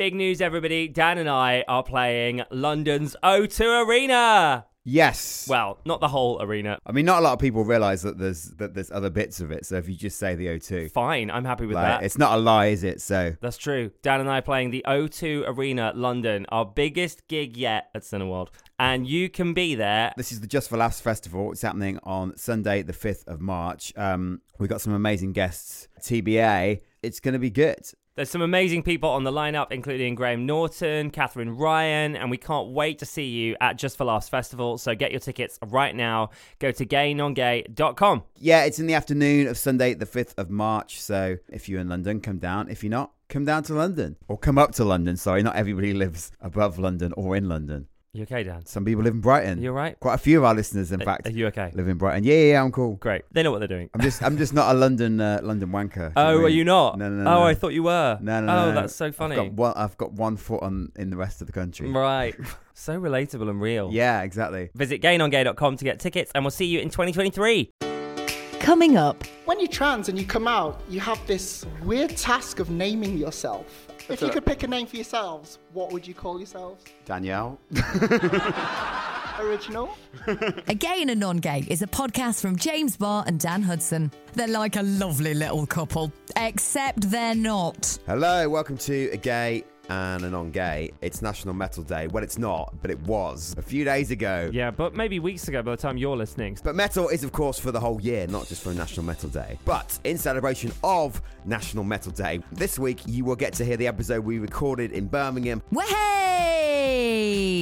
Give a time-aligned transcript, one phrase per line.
[0.00, 0.88] Big news, everybody.
[0.88, 4.64] Dan and I are playing London's O2 Arena.
[4.82, 5.46] Yes.
[5.46, 6.78] Well, not the whole arena.
[6.86, 9.50] I mean, not a lot of people realise that there's that there's other bits of
[9.50, 9.66] it.
[9.66, 12.02] So if you just say the O2, Fine, I'm happy with like, that.
[12.02, 13.02] it's not a lie, is it?
[13.02, 13.90] So That's true.
[14.00, 18.48] Dan and I are playing the O2 Arena, London, our biggest gig yet at Cineworld.
[18.78, 20.14] And you can be there.
[20.16, 21.52] this is the Just for Laughs festival.
[21.52, 23.92] It's happening on Sunday, the fifth of March.
[23.98, 25.88] Um, we got some amazing guests.
[26.00, 26.80] TBA.
[27.02, 27.84] It's going to be good.
[28.20, 32.68] There's some amazing people on the lineup, including Graham Norton, Katherine Ryan, and we can't
[32.68, 34.76] wait to see you at Just for Laughs Festival.
[34.76, 36.28] So get your tickets right now.
[36.58, 38.24] Go to gaynongay.com.
[38.36, 41.00] Yeah, it's in the afternoon of Sunday, the 5th of March.
[41.00, 42.68] So if you're in London, come down.
[42.68, 45.16] If you're not, come down to London or come up to London.
[45.16, 47.88] Sorry, not everybody lives above London or in London.
[48.12, 48.66] You okay, Dan?
[48.66, 49.62] Some people live in Brighton.
[49.62, 49.98] You're right.
[50.00, 51.70] Quite a few of our listeners, in fact, Are you okay?
[51.74, 52.24] live in Brighton.
[52.24, 52.96] Yeah, yeah, yeah, I'm cool.
[52.96, 53.22] Great.
[53.30, 53.88] They know what they're doing.
[53.94, 56.12] I'm just, I'm just not a London, uh, London wanker.
[56.16, 56.98] Oh, are you not?
[56.98, 57.30] No, no, no.
[57.30, 57.42] Oh, no.
[57.46, 58.18] I thought you were.
[58.20, 58.74] No, no, Oh, no.
[58.80, 59.36] that's so funny.
[59.36, 61.88] I've got one, I've got one foot on in the rest of the country.
[61.88, 62.34] Right.
[62.74, 63.90] so relatable and real.
[63.92, 64.70] Yeah, exactly.
[64.74, 67.70] Visit gaynongay.com to get tickets, and we'll see you in 2023.
[68.58, 72.70] Coming up, When you're trans and you come out, you have this weird task of
[72.70, 73.86] naming yourself.
[74.10, 76.84] If you could pick a name for yourselves, what would you call yourselves?
[77.04, 77.60] Danielle.
[79.38, 79.96] Original?
[80.26, 84.10] A Gay and a Non Gay is a podcast from James Barr and Dan Hudson.
[84.34, 87.98] They're like a lovely little couple, except they're not.
[88.06, 90.90] Hello, welcome to a gay and a non-gay.
[91.00, 92.06] It's National Metal Day.
[92.08, 94.50] Well, it's not, but it was a few days ago.
[94.52, 96.58] Yeah, but maybe weeks ago by the time you're listening.
[96.62, 99.58] But metal is, of course, for the whole year, not just for National Metal Day.
[99.64, 103.86] But in celebration of National Metal Day, this week you will get to hear the
[103.86, 107.59] episode we recorded in Birmingham, Way!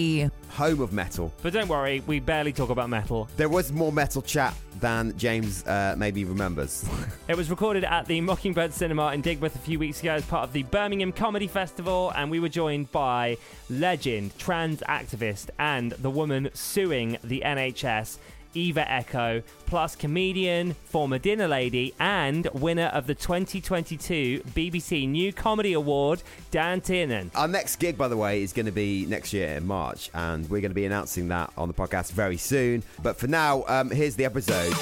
[0.58, 1.32] Home of metal.
[1.40, 3.28] But don't worry, we barely talk about metal.
[3.36, 6.84] There was more metal chat than James uh, maybe remembers.
[7.28, 10.44] It was recorded at the Mockingbird Cinema in Digbeth a few weeks ago as part
[10.44, 13.36] of the Birmingham Comedy Festival, and we were joined by
[13.68, 18.16] legend, trans activist, and the woman suing the NHS.
[18.54, 25.72] Eva Echo, plus comedian, former dinner lady, and winner of the 2022 BBC New Comedy
[25.72, 27.30] Award, Dan Tiernan.
[27.34, 30.48] Our next gig, by the way, is going to be next year in March, and
[30.50, 32.82] we're going to be announcing that on the podcast very soon.
[33.02, 34.72] But for now, um, here's the episode.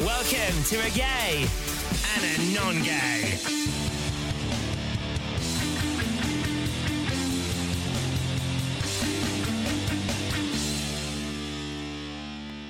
[0.00, 1.46] Welcome to a gay
[2.16, 3.83] and a non gay.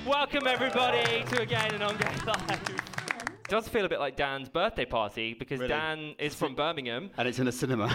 [0.07, 2.51] Welcome, everybody, to a gay and a non gay live.
[2.51, 5.69] It does feel a bit like Dan's birthday party because Really?
[5.69, 7.11] Dan is from Birmingham.
[7.17, 7.89] and it's in a cinema.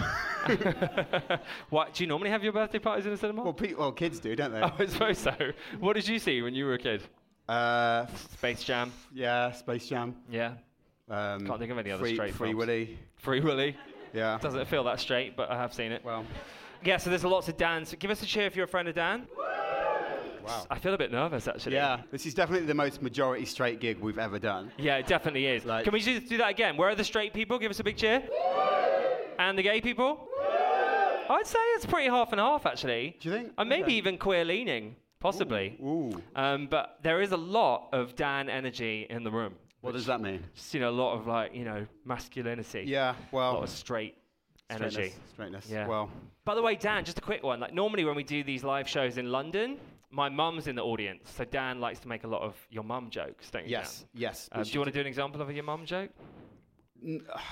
[1.70, 3.42] what do you normally have your birthday parties in a cinema?
[3.42, 4.60] well, pe- well, kids do, don't they?
[4.62, 5.34] oh, I suppose so.
[5.78, 7.02] What did you see when you were a kid?
[7.48, 8.92] Uh, Space Jam.
[9.12, 10.14] yeah, Space Jam.
[10.30, 10.54] Yeah.
[11.08, 12.58] Um, Can't think of any other Free, straight Free films.
[12.58, 12.98] Willy.
[13.16, 13.76] Free Willy.
[14.12, 14.38] Yeah.
[14.40, 16.04] Doesn't feel that straight, but I have seen it.
[16.04, 16.24] Well,
[16.84, 17.84] Yeah, so there's lots of Dan.
[17.84, 19.26] So give us a cheer if you're a friend of Dan.
[20.50, 20.66] Wow.
[20.70, 21.74] I feel a bit nervous actually.
[21.74, 24.70] Yeah, this is definitely the most majority straight gig we've ever done.
[24.78, 25.64] Yeah, it definitely is.
[25.64, 26.76] Like- Can we just do that again?
[26.76, 27.58] Where are the straight people?
[27.58, 28.22] Give us a big cheer.
[29.38, 30.26] And the gay people?
[31.30, 33.16] I'd say it's pretty half and half actually.
[33.20, 33.52] Do you think?
[33.56, 33.92] And maybe Okay.
[33.94, 35.78] even queer leaning, possibly.
[35.80, 36.20] Ooh.
[36.34, 39.54] Um, but there is a lot of Dan energy in the room.
[39.80, 40.42] What does that mean?
[40.54, 42.84] Just, you know, a lot of like, you know, masculinity.
[42.86, 43.52] Yeah, well.
[43.52, 44.16] A lot of straight
[44.68, 44.90] energy.
[44.90, 45.18] straightness.
[45.32, 45.66] straightness.
[45.70, 45.86] Yeah.
[45.86, 46.10] Well,
[46.44, 47.60] By the way, Dan, just a quick one.
[47.60, 49.78] Like normally when we do these live shows in London,
[50.10, 53.10] my mum's in the audience, so Dan likes to make a lot of your mum
[53.10, 53.70] jokes, don't you?
[53.70, 54.48] yes, yes.
[54.52, 56.10] Um, do you want to do an example of a your mum joke?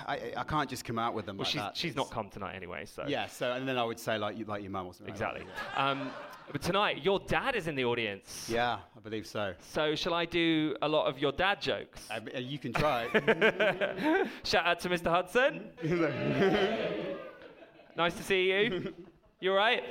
[0.06, 1.74] I, I can't just come out with them Well, like she's that.
[1.76, 4.44] she's not come tonight anyway, so Yeah, so and then I would say like you,
[4.44, 5.14] like your mum or something.
[5.14, 5.36] like that.
[5.36, 5.52] exactly.
[5.74, 6.10] Um,
[6.52, 8.48] but tonight, your dad is in the audience.
[8.50, 9.54] Yeah, I believe so.
[9.72, 12.06] So shall I do a lot of your dad jokes?
[12.10, 13.06] Uh, you can try.
[14.44, 15.10] Shout out to Mr.
[15.10, 15.70] Hudson.
[17.96, 18.94] nice to see you.
[19.40, 19.84] You all right?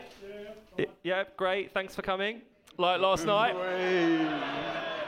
[0.77, 0.85] Yeah.
[1.03, 1.73] Yeah, great.
[1.73, 2.41] Thanks for coming.
[2.77, 3.55] Like last night.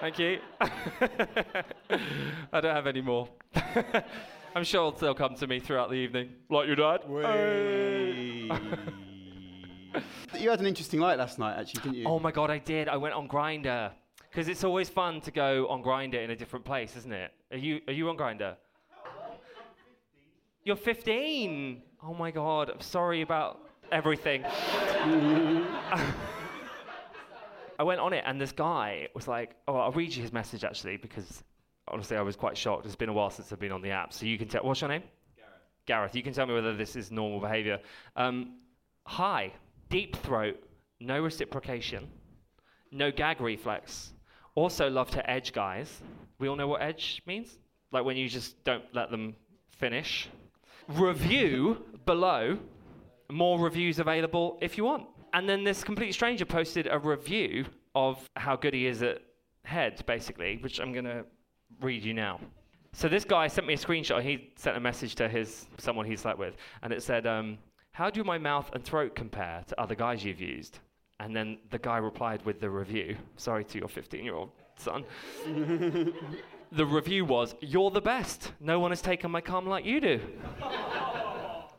[0.01, 0.39] Thank you.
[0.61, 3.29] I don't have any more.
[4.55, 6.29] I'm sure they'll come to me throughout the evening.
[6.49, 7.01] Like your dad.
[10.39, 12.05] you had an interesting night last night, actually, didn't you?
[12.07, 12.87] Oh my god, I did.
[12.87, 13.91] I went on Grindr
[14.31, 17.31] because it's always fun to go on Grindr in a different place, isn't it?
[17.51, 18.55] Are you are you on Grindr?
[20.63, 21.83] You're 15.
[22.03, 23.59] Oh my god, I'm sorry about
[23.91, 24.43] everything.
[27.79, 30.63] I went on it and this guy was like, "Oh, I'll read you his message
[30.65, 31.43] actually because
[31.87, 32.85] honestly I was quite shocked.
[32.85, 34.63] It's been a while since I've been on the app, so you can tell.
[34.63, 35.03] What's your name?
[35.37, 35.51] Gareth.
[35.85, 37.79] Gareth, you can tell me whether this is normal behaviour.
[38.17, 38.57] Um,
[39.05, 39.53] hi,
[39.89, 40.61] deep throat,
[40.99, 42.09] no reciprocation,
[42.91, 44.13] no gag reflex.
[44.55, 46.01] Also love to edge guys.
[46.37, 47.57] We all know what edge means,
[47.93, 49.35] like when you just don't let them
[49.71, 50.29] finish.
[50.89, 52.59] Review below.
[53.31, 55.05] more reviews available if you want.
[55.33, 57.65] And then this complete stranger posted a review
[57.95, 59.21] of how good he is at
[59.63, 61.25] head, basically, which I'm going to
[61.81, 62.39] read you now.
[62.93, 64.21] So this guy sent me a screenshot.
[64.21, 67.59] He sent a message to his someone he slept with, and it said, um,
[67.91, 70.79] "How do my mouth and throat compare to other guys you've used?"
[71.19, 73.17] And then the guy replied with the review.
[73.35, 75.03] Sorry to your 15-year-old son.
[76.71, 78.53] the review was, "You're the best.
[78.59, 80.19] No one has taken my cum like you do."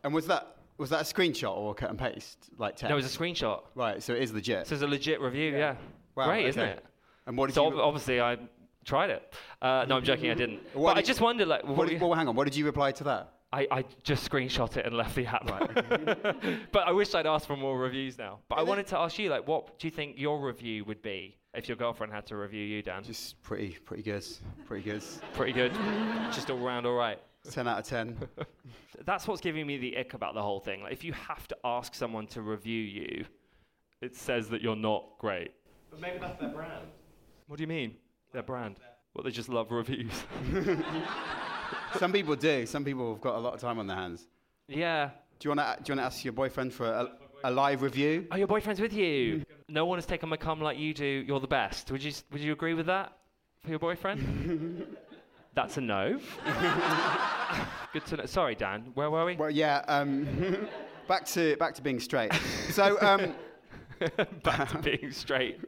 [0.05, 2.89] And was that was that a screenshot or cut and paste like text?
[2.89, 3.61] There was a screenshot.
[3.77, 4.67] right, so it is legit.
[4.67, 5.57] So it's a legit review.
[5.57, 5.77] Yeah.
[6.17, 6.85] Wow, Great, isn't it?
[7.27, 7.75] and what did So you?
[7.75, 8.37] ob- obviously I
[8.85, 9.33] tried it.
[9.63, 10.31] Uh, no, I'm joking.
[10.31, 10.61] I didn't.
[10.75, 12.35] What but I did- just wondered, like, what what did, you- well, hang on.
[12.35, 13.35] What did you reply to that?
[13.53, 15.45] I, I just screenshot it and left the app.
[16.73, 18.39] but I wish I'd asked for more reviews now.
[18.49, 21.37] But I wanted to ask you, like, what do you think your review would be
[21.55, 23.03] if your girlfriend had to review you, Dan?
[23.03, 24.25] Just pretty, pretty good.
[24.67, 25.03] Pretty good.
[25.35, 25.73] Pretty good.
[26.33, 27.19] just all round all right.
[27.49, 28.17] Ten out of ten.
[29.07, 30.83] That's what's giving me the ick about the whole thing.
[30.83, 33.25] Like, if you have to ask someone to review you,
[34.03, 35.53] it says that you're not great.
[35.91, 36.87] But maybe that's their brand.
[37.47, 37.97] What do you mean?
[38.33, 38.77] Their brand.
[39.15, 40.13] Well, they just love reviews.
[41.99, 42.67] Some people do.
[42.67, 44.29] Some people have got a lot of time on their hands.
[44.69, 45.11] yeah.
[45.39, 45.83] Do you want to?
[45.83, 47.09] Do you want to ask your boyfriend for a,
[47.45, 48.27] a live review?
[48.31, 49.43] Oh, your boyfriend's with you.
[49.69, 51.25] no one has taken my cum like you do.
[51.27, 51.91] You're the best.
[51.91, 53.17] Would you Would you agree with that
[53.65, 54.87] for your boyfriend?
[55.55, 56.19] That's a no.
[57.93, 58.27] Good to know.
[58.27, 58.93] Sorry, Dan.
[58.95, 59.37] Where were we?
[59.37, 59.85] Well, yeah.
[59.89, 60.69] Um,
[61.09, 62.33] back to back to being straight.
[62.71, 63.35] So um,
[64.43, 65.59] Back to being straight.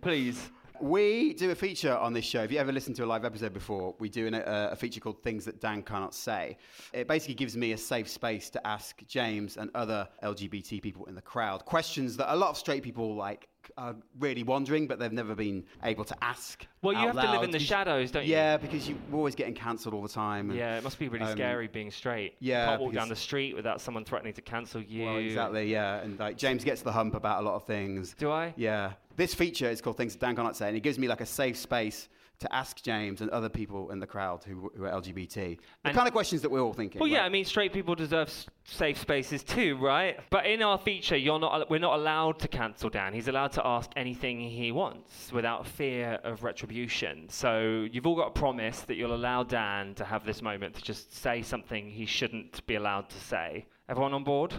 [0.00, 0.50] Please.
[0.80, 2.42] We do a feature on this show.
[2.42, 5.00] If you ever listened to a live episode before, we do an, a, a feature
[5.00, 6.56] called "Things That Dan Cannot Say."
[6.92, 11.14] It basically gives me a safe space to ask James and other LGBT people in
[11.14, 15.12] the crowd questions that a lot of straight people like are really wondering, but they've
[15.12, 16.64] never been able to ask.
[16.82, 18.30] Well, you have to live in the shadows, don't you?
[18.30, 20.50] Yeah, because you're always getting cancelled all the time.
[20.50, 22.36] and- Yeah, it must be really Um, scary being straight.
[22.38, 25.04] yeah, You can't walk down the street without someone threatening to cancel you.
[25.04, 25.96] Well, exactly, yeah.
[26.00, 28.14] And like James gets the hump about a lot of things.
[28.16, 28.54] Do I?
[28.56, 28.92] Yeah.
[29.16, 31.26] This feature is called Things That Dan Cannot Say, and it gives me like a
[31.26, 32.08] safe space
[32.38, 35.94] to ask James and other people in the crowd who, who are LGBT the And-
[35.96, 37.00] kind of questions that we're all thinking.
[37.00, 40.20] Well, yeah, I mean, straight people deserve s- safe spaces too, right?
[40.28, 43.14] But in our feature, you're not we're not allowed to cancel Dan.
[43.14, 47.26] He's allowed to ask anything he wants without fear of retribution.
[47.30, 50.82] So you've all got a promise that you'll allow Dan to have this moment to
[50.82, 53.64] just say something he shouldn't be allowed to say.
[53.88, 54.52] Everyone on board?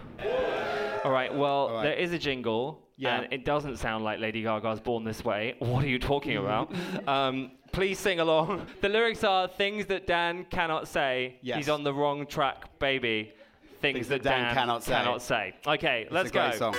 [1.06, 1.32] All right.
[1.32, 1.84] Well, All right.
[1.84, 2.87] there is a jingle.
[2.98, 3.22] Yeah.
[3.22, 5.56] And it doesn't sound like Lady Gaga's Born This Way.
[5.60, 6.74] What are you talking about?
[7.08, 8.66] um, please sing along.
[8.82, 11.38] The lyrics are things that Dan cannot say.
[11.42, 11.58] Yes.
[11.58, 13.34] He's on the wrong track, baby.
[13.82, 14.92] Things, that, Dan, cannot say.
[14.94, 15.54] Cannot say.
[15.68, 16.50] Okay, let's go.
[16.52, 16.76] song.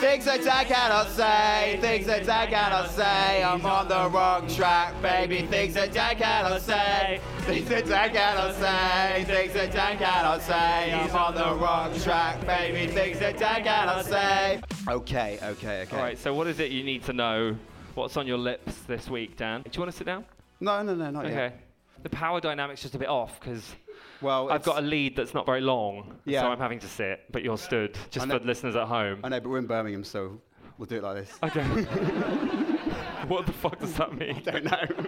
[0.00, 3.42] Things that Dan cannot say, things that Dan cannot say.
[3.42, 5.46] I'm on the wrong track, baby.
[5.46, 10.92] Things that Dan cannot say, things that Dan cannot say, things that Dan cannot say.
[10.92, 12.92] I'm on the wrong track, baby.
[12.92, 14.60] Things that Dan cannot say.
[14.86, 15.96] Okay, okay, okay.
[15.96, 17.56] All right, so what is it you need to know?
[17.94, 19.62] What's on your lips this week, Dan?
[19.62, 20.24] Do you want to sit down?
[20.60, 21.32] No, no, no, not yet.
[21.32, 21.42] Okay.
[21.42, 21.60] yet.
[22.02, 23.74] The power dynamic's just a bit off because
[24.20, 26.42] Well, I've got a lead that's not very long, Yeah.
[26.42, 29.20] so I'm having to sit, but you're stood, just I for the listeners at home.
[29.24, 30.38] I know, but we're in Birmingham, so
[30.76, 31.38] we'll do it like this.
[31.42, 31.62] Okay.
[33.28, 34.36] what the fuck does that mean?
[34.46, 35.06] I don't know.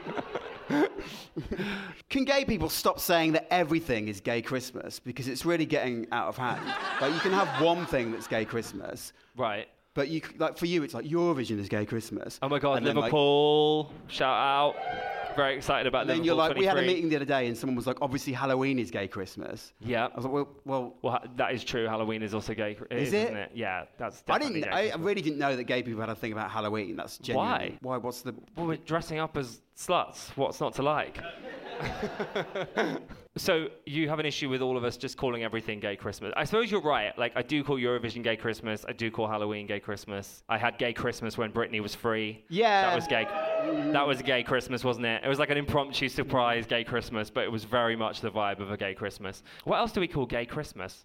[2.11, 6.29] Can gay people stop saying that everything is gay Christmas because it's really getting out
[6.29, 6.61] of hand?
[7.01, 9.69] like you can have one thing that's gay Christmas, Right.
[9.95, 12.39] but you like for you it's like Eurovision is gay Christmas.
[12.43, 13.93] Oh my God, And then, like- Liverpool!
[14.09, 14.77] shout out!
[15.37, 16.27] Very excited about and then Liverpool.
[16.27, 18.79] you're like, we had a meeting the other day, and someone was like, obviously Halloween
[18.79, 19.75] is gay Christmas.
[19.81, 20.07] Yeah.
[20.07, 21.85] I was like, well, well Well, ha- that is true.
[21.87, 22.71] Halloween is also gay.
[22.91, 23.25] It Is is, it?
[23.25, 23.51] Isn't it?
[23.55, 24.65] Yeah, that's I didn't.
[24.67, 26.97] I, really didn't know that gay people had a thing about Halloween.
[26.97, 27.77] That's genuinely.
[27.83, 27.97] Why?
[27.97, 27.97] Why?
[27.99, 28.35] What's the?
[28.57, 30.29] Well, we're dressing up as sluts.
[30.37, 31.21] What's not to like?
[33.37, 36.33] so you have an issue with all of us just calling everything gay Christmas.
[36.37, 37.17] I suppose you're right.
[37.19, 38.85] Like I do call Eurovision gay Christmas.
[38.89, 40.43] I do call Halloween gay Christmas.
[40.49, 42.45] I had gay Christmas when Britney was free.
[42.49, 42.83] Yeah.
[42.89, 43.25] That was gay.
[43.93, 45.23] That was gay Christmas, wasn't it?
[45.25, 48.61] It was like an impromptu surprise gay Christmas, but it was very much the vibe
[48.61, 49.43] of a gay Christmas.
[49.65, 51.05] What else do we call gay Christmas?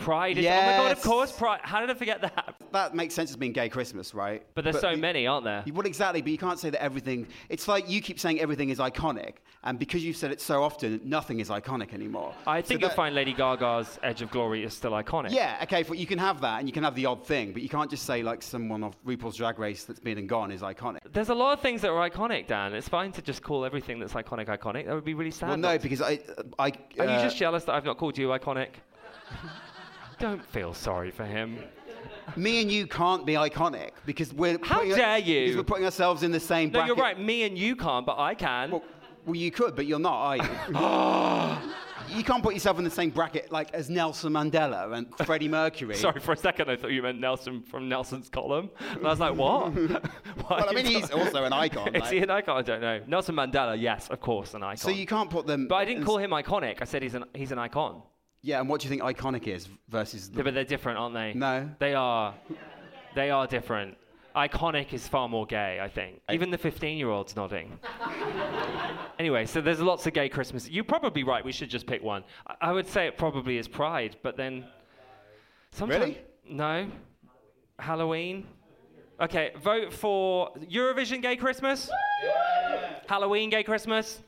[0.00, 0.46] Pride is.
[0.46, 0.92] Oh my god!
[0.92, 1.60] Of course, Pride.
[1.62, 2.54] How did I forget that?
[2.72, 4.44] That makes sense as being gay Christmas, right?
[4.54, 5.64] But there's so you- many, aren't there?
[5.72, 7.26] Well, exactly, but you can't say that everything.
[7.48, 11.00] It's like you keep saying everything is iconic, and because you've said it so often,
[11.04, 12.34] nothing is iconic anymore.
[12.46, 15.30] I So think you'll that- find Lady Gaga's Edge of Glory is still iconic.
[15.32, 17.62] Yeah, okay, but you can have that, and you can have the odd thing, but
[17.62, 20.60] you can't just say like someone of RuPaul's Drag Race that's been and gone is
[20.62, 20.98] iconic.
[21.12, 22.72] There's a lot of things that are iconic, Dan.
[22.74, 24.86] It's fine to just call everything that's iconic iconic.
[24.86, 25.48] That would be really sad.
[25.48, 26.20] Well, no, because I,
[26.58, 26.68] I.
[26.98, 28.68] Are you uh, just jealous that I've not called you iconic?
[30.20, 31.58] Don't feel sorry for him.
[32.36, 34.58] me and you can't be iconic because we're.
[34.62, 35.40] How putting- dare you.
[35.46, 36.88] Because we're putting ourselves in the same No, bracket.
[36.96, 37.18] you're right.
[37.20, 38.70] Me and you can't, but I can.
[38.70, 38.84] Well,
[39.26, 41.68] well, you could, but you're not, are you?
[42.16, 45.94] you can't put yourself in the same bracket like as Nelson Mandela and Freddie Mercury.
[45.94, 48.70] Sorry, for a second I thought you meant Nelson from Nelson's column.
[48.96, 49.72] And I was like, what?
[50.50, 51.94] Well, I mean, he's also an icon.
[51.94, 52.56] Is like- he an icon?
[52.56, 53.00] I don't know.
[53.06, 54.76] Nelson Mandela, yes, of course, an icon.
[54.78, 55.68] so you can't put them.
[55.68, 56.78] But I didn't call him iconic.
[56.80, 58.02] I said he's an he's an icon.
[58.42, 60.30] Yeah, and what do you think iconic is versus?
[60.34, 61.34] Yeah, but they're different, aren't they?
[61.34, 61.68] No.
[61.78, 62.34] They are.
[63.14, 63.96] They are different.
[64.34, 66.20] Iconic is far more gay, I think.
[66.30, 67.78] Even the 15-year-olds nodding.
[69.18, 70.70] anyway, so there's lots of gay Christmas.
[70.70, 71.44] You're probably right.
[71.44, 72.22] We should just pick one.
[72.46, 74.64] I, I would say it probably is Pride, but then.
[75.72, 76.18] Sometimes, Really?
[76.48, 76.88] No.
[77.78, 78.46] Halloween.
[79.20, 81.90] Okay, vote for Eurovision Gay Christmas.
[83.06, 84.22] Halloween Gay Christmas.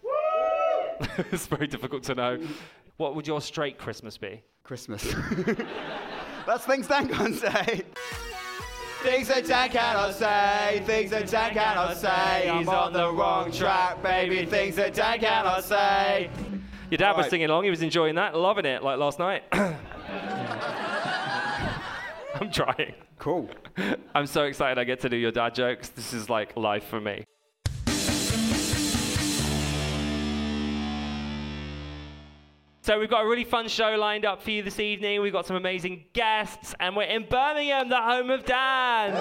[1.32, 2.38] it's very difficult to know.
[2.96, 4.42] What would your straight Christmas be?
[4.64, 5.02] Christmas.
[6.46, 7.82] That's things Dan can't say.
[9.02, 12.48] Things that Dan cannot say, things that Dan cannot say.
[12.48, 14.46] I'm on the wrong track, baby.
[14.46, 16.30] Things that Dan cannot say.
[16.90, 17.30] Your dad was Right.
[17.30, 17.64] singing along.
[17.64, 19.42] He was enjoying that, loving it, like last night.
[22.34, 22.94] I'm trying.
[23.18, 23.48] Cool.
[24.14, 25.88] I'm so excited I get to do your dad jokes.
[25.88, 27.24] This is like life for me.
[32.84, 35.20] So we've got a really fun show lined up for you this evening.
[35.22, 39.14] We've got some amazing guests, and we're in Birmingham, the home of Dan.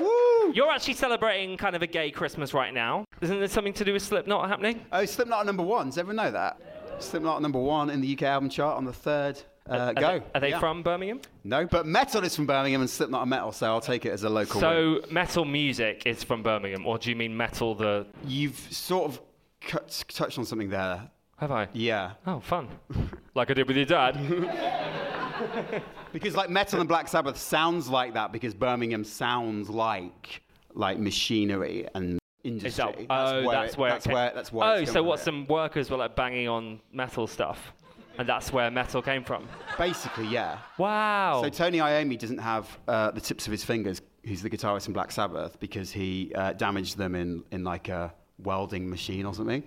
[0.00, 0.52] Woo!
[0.52, 3.04] You're actually celebrating kind of a gay Christmas right now.
[3.20, 4.84] Isn't there something to do with Slipknot happening?
[4.92, 5.86] Oh, Slipknot are number one.
[5.86, 6.60] Does everyone know that?
[7.00, 9.42] Slipknot are number one in the UK album chart on the third.
[9.68, 10.00] Uh, Are go.
[10.00, 10.60] they, are they Yeah.
[10.60, 11.20] from Birmingham?
[11.44, 14.22] No, but metal is from Birmingham and Slipknot are metal, so I'll take it as
[14.22, 14.60] a local.
[14.60, 15.02] win.
[15.02, 18.06] So metal music is from Birmingham, or do you mean metal the?
[18.24, 19.20] you've sort of
[19.60, 21.10] cut, touched on something there.
[21.38, 21.68] Have I?
[21.72, 22.12] Yeah.
[22.26, 22.68] Oh, fun.
[23.34, 24.16] like I did with your dad.
[26.12, 30.42] Because like metal and Black Sabbath sounds like that because Birmingham sounds like
[30.74, 33.06] like machinery and industry.
[33.06, 33.90] that, oh, that's it- where.
[33.90, 34.68] that's it where that's where.
[34.72, 35.20] Oh, so what?
[35.20, 37.72] Some workers were like banging on metal stuff,
[38.16, 39.46] and that's where metal came from.
[39.76, 40.58] Basically, yeah.
[40.78, 41.42] Wow.
[41.42, 44.00] So Tony Iommi doesn't have uh, the tips of his fingers.
[44.22, 48.12] He's the guitarist in Black Sabbath because he uh, damaged them in in like a
[48.38, 49.62] welding machine or something,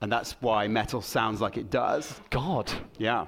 [0.00, 2.20] and that's why metal sounds like it does.
[2.30, 2.70] God.
[2.98, 3.26] Yeah.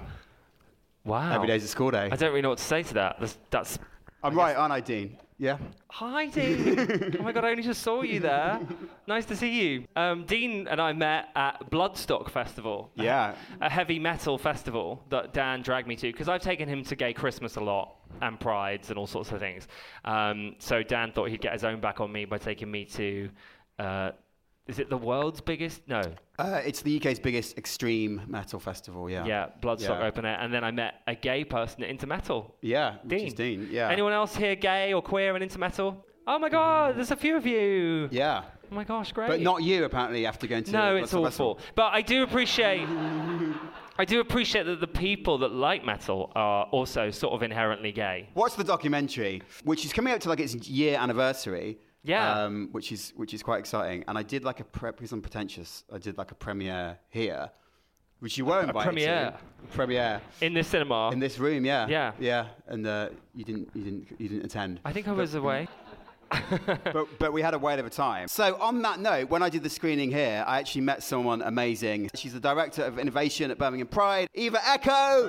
[1.05, 1.33] Wow.
[1.33, 2.09] Every day's a school day.
[2.11, 3.17] I don't really know what to say to that.
[3.21, 3.39] That's.
[3.51, 3.79] that's
[4.23, 5.17] I'm right, aren't I, Dean?
[5.39, 5.57] Yeah.
[5.89, 7.17] Hi, Dean.
[7.19, 8.61] oh my God, I only just saw you there.
[9.09, 9.85] Nice to see you.
[9.97, 12.91] Um, Dean and I met at Bloodstock Festival.
[12.95, 13.35] Yeah.
[13.63, 17.15] a heavy metal festival that Dan dragged me to because I've taken him to Gay
[17.15, 19.67] Christmas a lot and Prides and all sorts of things.
[20.05, 23.31] Um, so Dan thought he'd get his own back on me by taking me to.
[23.79, 24.11] Uh,
[24.71, 25.87] is it the world's biggest?
[25.89, 26.01] No.
[26.39, 29.11] Uh, it's the UK's biggest extreme metal festival.
[29.11, 29.25] Yeah.
[29.27, 30.07] Yeah, Bloodstock Yeah.
[30.07, 30.39] open air.
[30.41, 32.55] And then I met a gay person into metal.
[32.63, 32.95] Yeah.
[33.03, 33.27] Which Dean.
[33.27, 33.69] is Dean.
[33.71, 33.91] Yeah.
[33.91, 36.07] Anyone else here gay or queer and into metal?
[36.27, 38.09] Oh my God, there's a few of you.
[38.11, 38.45] Yeah.
[38.71, 39.27] Oh my gosh, great.
[39.29, 41.25] But not you, apparently, after going to No, the it's awful.
[41.25, 41.61] Festival.
[41.75, 42.87] But I do appreciate.
[43.99, 48.29] I do appreciate that the people that like metal are also sort of inherently gay.
[48.35, 51.79] Watch the documentary, which is coming up to like its year anniversary.
[52.03, 52.45] Yeah.
[52.45, 54.05] Um, which is which is quite exciting.
[54.09, 55.85] And I did like a pre- because I'm pretentious.
[55.93, 57.51] I did like a premiere here,
[58.21, 59.33] which you were invited premiere?
[59.33, 59.77] to.
[59.77, 60.21] Premiere.
[60.41, 61.87] In this cinema, In this room, yeah.
[61.89, 62.13] Yeah.
[62.19, 62.47] Yeah.
[62.67, 64.81] And uh, you didn't you didn't you didn't attend.
[64.85, 65.69] I think I was away.
[66.85, 68.29] but, but we had a whale of a time.
[68.29, 72.09] So on that note, when I did the screening here, I actually met someone amazing.
[72.15, 75.29] She's the director of innovation at Birmingham Pride, Eva Echo.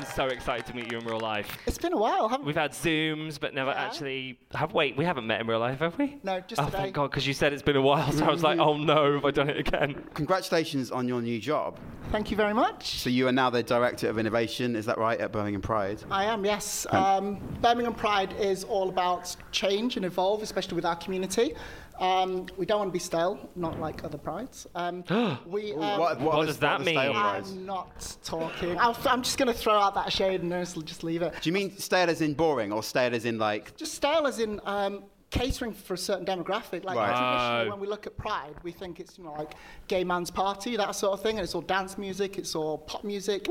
[0.00, 1.58] I'm so excited to meet you in real life.
[1.66, 2.52] It's been a while, haven't we?
[2.52, 4.38] We've had Zooms, but never actually.
[4.54, 6.16] Have wait, we haven't met in real life, have we?
[6.22, 6.78] No, just oh, today.
[6.78, 9.12] thank God, because you said it's been a while, so I was like, oh no,
[9.12, 10.02] have I done it again?
[10.14, 11.78] Congratulations on your new job.
[12.10, 12.98] Thank you very much.
[12.98, 16.02] So you are now the director of innovation, is that right, at Birmingham Pride?
[16.10, 16.86] I am, yes.
[16.88, 21.54] Um, Birmingham Pride is all about change and evolve, especially with our community.
[22.00, 24.66] Um, we don't want to be stale, not like other prides.
[24.74, 25.04] Um,
[25.46, 26.96] we, um, what, what are does that are mean?
[26.98, 28.78] I'm not talking.
[28.78, 31.34] I'll, I'm just going to throw out that shade and just, just leave it.
[31.40, 34.38] Do you mean stale as in boring or stale as in like Just stale as
[34.38, 36.84] in um, catering for a certain demographic.
[36.84, 37.08] Like Right.
[37.16, 37.70] traditionally, Oh.
[37.70, 39.52] when we look at Pride, we think it's you know like
[39.86, 43.04] gay man's party, that sort of thing, and it's all dance music, it's all pop
[43.04, 43.46] music.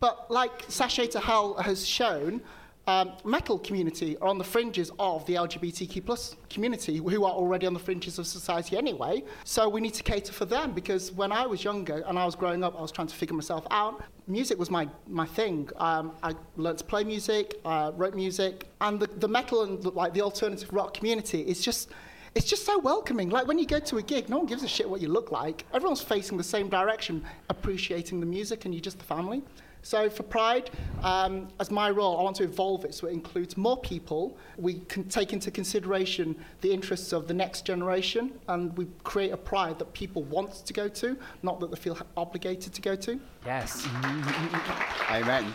[0.00, 2.42] But like Sachet to Hell has shown.
[2.88, 7.66] Um, metal community are on the fringes of the LGBTQ plus community, who are already
[7.66, 9.24] on the fringes of society anyway.
[9.42, 12.36] So we need to cater for them because when I was younger and I was
[12.36, 14.04] growing up, I was trying to figure myself out.
[14.28, 15.68] Music was my, my thing.
[15.78, 19.90] Um, I learned to play music, uh, wrote music, and the, the metal and the,
[19.90, 21.90] like the alternative rock community is just
[22.36, 23.30] it's just so welcoming.
[23.30, 25.32] Like when you go to a gig, no one gives a shit what you look
[25.32, 25.64] like.
[25.72, 29.42] Everyone's facing the same direction, appreciating the music, and you're just the family.
[29.86, 30.68] So for Pride,
[31.04, 34.36] um, as my role, I want to evolve it so it includes more people.
[34.56, 39.36] We can take into consideration the interests of the next generation, and we create a
[39.36, 43.20] Pride that people want to go to, not that they feel obligated to go to.
[43.44, 43.86] Yes.
[45.08, 45.54] Amen.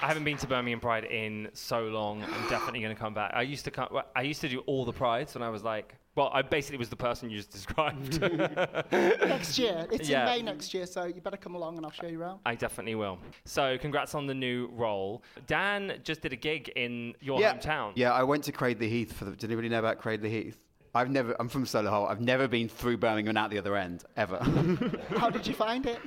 [0.00, 2.22] I haven't been to Birmingham Pride in so long.
[2.22, 3.32] I'm definitely going to come back.
[3.34, 3.88] I used to come.
[4.14, 5.96] I used to do all the prides when I was like.
[6.16, 8.20] Well, I basically was the person you just described.
[8.92, 10.20] next year, it's Yeah.
[10.20, 12.40] in May next year, so you better come along and I'll show you around.
[12.44, 13.18] I definitely will.
[13.44, 15.22] So, congrats on the new role.
[15.46, 17.54] Dan just did a gig in your yeah.
[17.54, 17.92] hometown.
[17.94, 19.30] Yeah, I went to Cradley Heath for the.
[19.32, 20.58] Did anybody know about Cradley Heath?
[20.94, 21.36] I've never.
[21.38, 22.10] I'm from Solihull.
[22.10, 24.38] I've never been through Birmingham and out the other end ever.
[25.16, 26.00] How did you find it?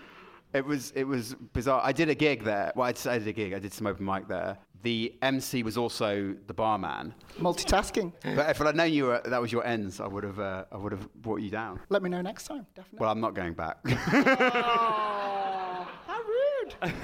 [0.53, 1.81] it was it was bizarre.
[1.83, 2.73] I did a gig there.
[2.75, 3.53] Well, I did- I did a gig.
[3.53, 4.57] I did some open mic there.
[4.83, 7.13] The MC was also the barman.
[7.39, 8.11] Multitasking.
[8.35, 10.77] But if I'd known you were, that was your ends, I would have uh, I
[10.77, 11.79] would have brought you down.
[11.89, 12.99] Let me know next time, definitely.
[12.99, 13.77] Well, I'm not going back.
[13.85, 16.93] Oh, how rude.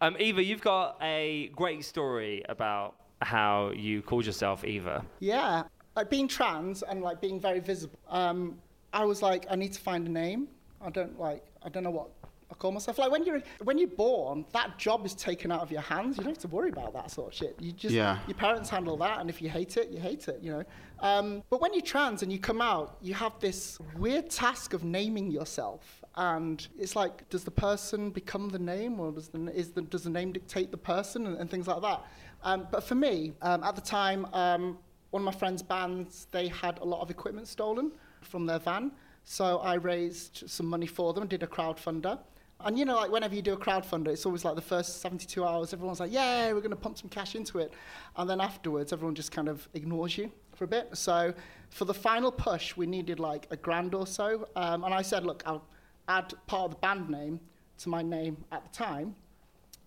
[0.00, 5.04] Um, Eva, you've got a great story about how you called yourself Eva.
[5.18, 7.98] Yeah, like being trans and like being very visible.
[8.08, 8.56] Um,
[8.94, 10.48] I was like, I need to find a name.
[10.80, 12.08] I don't like, I don't know what
[12.50, 12.98] I call myself.
[12.98, 16.16] Like when you're when you're born, that job is taken out of your hands.
[16.18, 17.56] You don't have to worry about that sort of shit.
[17.60, 18.18] You just Yeah.
[18.26, 20.40] your parents handle that, and if you hate it, you hate it.
[20.42, 20.64] You know.
[21.00, 24.84] Um, but when you're trans and you come out, you have this weird task of
[24.84, 26.02] naming yourself.
[26.16, 30.02] And it's like, does the person become the name, or does the, is the, does
[30.02, 32.04] the name dictate the person, and, and things like that?
[32.42, 34.76] Um, but for me, um, at the time, um,
[35.10, 37.92] one of my friends' bands, they had a lot of equipment stolen
[38.22, 38.90] from their van.
[39.24, 42.18] So I raised some money for them, did a crowdfunder.
[42.64, 45.44] And you know, like whenever you do a crowdfunder, it's always like the first 72
[45.44, 47.72] hours, everyone's like, yeah, we're going to pump some cash into it.
[48.16, 50.96] And then afterwards, everyone just kind of ignores you for a bit.
[50.96, 51.32] So
[51.70, 54.48] for the final push, we needed like a grand or so.
[54.56, 55.64] Um, and I said, look, I'll
[56.08, 57.40] add part of the band name
[57.78, 59.14] to my name at the time.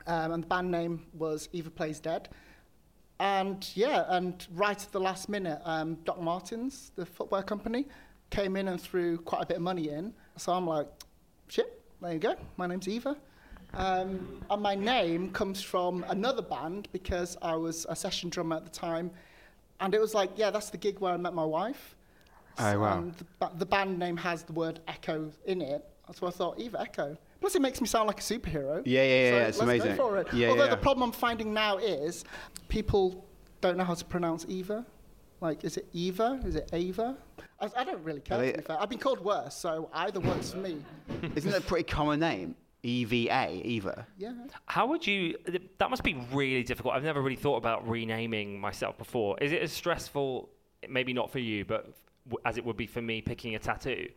[0.08, 2.30] Um, and the band name was Eva Plays Dead.
[3.20, 7.88] And yeah, and right at the last minute, um, Doc Martens, the footwear company,
[8.32, 10.14] came in and threw quite a bit of money in.
[10.38, 10.88] So I'm like,
[11.48, 12.36] shit, there you go.
[12.58, 13.16] My name's Eva.
[13.74, 18.66] Um, and my name comes from another band because I was a session drummer at
[18.66, 19.10] the time.
[19.80, 21.96] And it was like, yeah, that's the gig where I met my wife.
[22.60, 23.00] Oh, wow.
[23.00, 25.84] And the, ba- the band name has the word Echo in it.
[26.14, 27.18] So I thought, Eva Echo.
[27.42, 28.84] Plus, it makes me sound like a superhero.
[28.86, 29.96] Yeah, yeah, yeah, So yeah, it's let's amazing.
[29.96, 30.34] Go for it.
[30.34, 30.70] Yeah, Although yeah.
[30.70, 32.26] the problem I'm finding now is
[32.68, 33.26] people
[33.62, 34.86] don't know how to pronounce Eva.
[35.44, 36.40] Like, is it Eva?
[36.46, 37.18] Is it Ava?
[37.60, 38.82] I, I don't really care, Are to they- be fair.
[38.82, 40.78] I've been called worse, so either works for me.
[41.36, 42.56] Isn't that a pretty common name?
[42.82, 44.08] EVA, Eva.
[44.18, 44.32] Yeah.
[44.68, 45.38] How would you?
[45.80, 46.94] That must be really difficult.
[46.96, 49.38] I've never really thought about renaming myself before.
[49.42, 50.50] Is it as stressful?
[50.90, 51.94] Maybe not for you, but
[52.46, 54.08] as it would be for me picking a tattoo,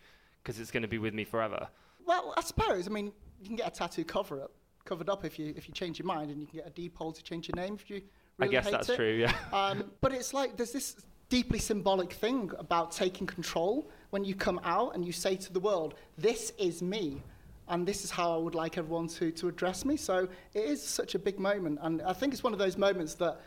[0.42, 1.68] because it's going to be with me forever.
[2.06, 2.86] Well, I suppose.
[2.86, 4.52] I mean, you can get a tattoo cover up,
[4.84, 6.94] covered up if you if you change your mind, and you can get a deed
[6.94, 8.02] poll to change your name if you
[8.38, 8.96] really I guess that's it.
[8.96, 9.12] true.
[9.12, 9.32] Yeah.
[9.52, 10.96] Um, but it's like there's this
[11.28, 15.60] deeply symbolic thing about taking control when you come out and you say to the
[15.60, 17.22] world, "This is me."
[17.68, 19.96] And this is how I would like everyone to, to address me.
[19.96, 21.80] So it is such a big moment.
[21.82, 23.40] And I think it's one of those moments that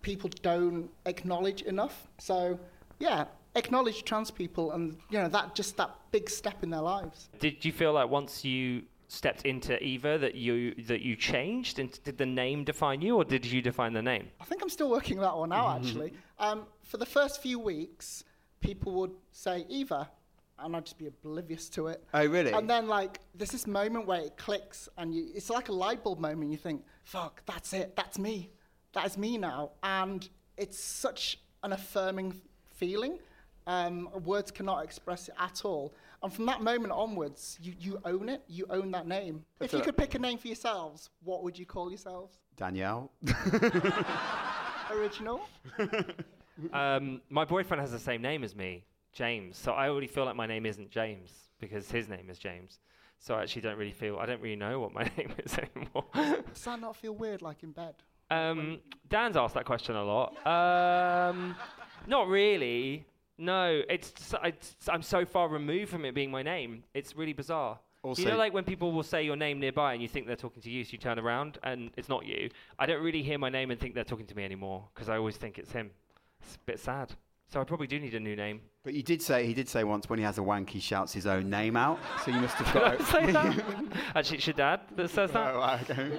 [0.00, 2.08] people don't acknowledge enough.
[2.16, 2.58] So,
[2.98, 7.28] yeah, acknowledge trans people and, you know, that just that big step in their lives.
[7.38, 12.02] Did you feel like once you stepped into Eva that you that you changed, and
[12.04, 14.28] did the name define you, or did you define the name?
[14.40, 16.12] I think I'm still working that one out, actually.
[16.38, 18.24] Um, for the first few weeks,
[18.60, 20.08] people would say Eva,
[20.58, 22.04] and I'd just be oblivious to it.
[22.14, 22.52] Oh, really?
[22.52, 26.02] And then, like, there's this moment where it clicks, and you, it's like a light
[26.02, 26.50] bulb moment.
[26.50, 28.50] You think, fuck, that's it, that's me.
[28.92, 29.72] That is me now.
[29.82, 32.34] And it's such an affirming
[32.76, 33.18] feeling.
[33.66, 35.92] Um, words cannot express it at all.
[36.26, 39.44] And from that moment onwards, you, you own it, you own that name.
[39.60, 42.40] If you a- could pick a name for yourselves, what would you call yourselves?
[42.56, 43.12] Danielle.
[44.90, 45.40] Original?
[46.72, 49.56] Um, my boyfriend has the same name as me, James.
[49.56, 52.80] So I already feel like my name isn't James because his name is James.
[53.20, 54.18] So I actually don't really feel.
[54.18, 56.06] I don't really know what my name is anymore.
[56.12, 57.94] Does that not feel weird, like in bed?
[58.32, 60.34] um, Dan's asked that question a lot.
[60.44, 61.54] Um,
[62.08, 63.06] not really.
[63.38, 64.12] No, it's,
[64.44, 66.84] it's I'm so far removed from it being my name.
[66.94, 67.78] It's really bizarre.
[68.16, 70.62] you know, like when people will say your name nearby and you think they're talking
[70.62, 72.50] to you, so you turn around and it's not you.
[72.78, 75.16] I don't really hear my name and think they're talking to me anymore because I
[75.16, 75.90] always think it's him.
[76.40, 77.12] It's a bit sad.
[77.48, 78.60] So I probably do need a new name.
[78.82, 81.12] But you did say he did say once when he has a wank, he shouts
[81.12, 81.98] his own name out.
[82.24, 83.06] So you must have Did I got.
[83.08, 83.64] say that?
[84.16, 85.54] Actually, it's your dad that says that.
[85.54, 86.10] Oh, wow, okay.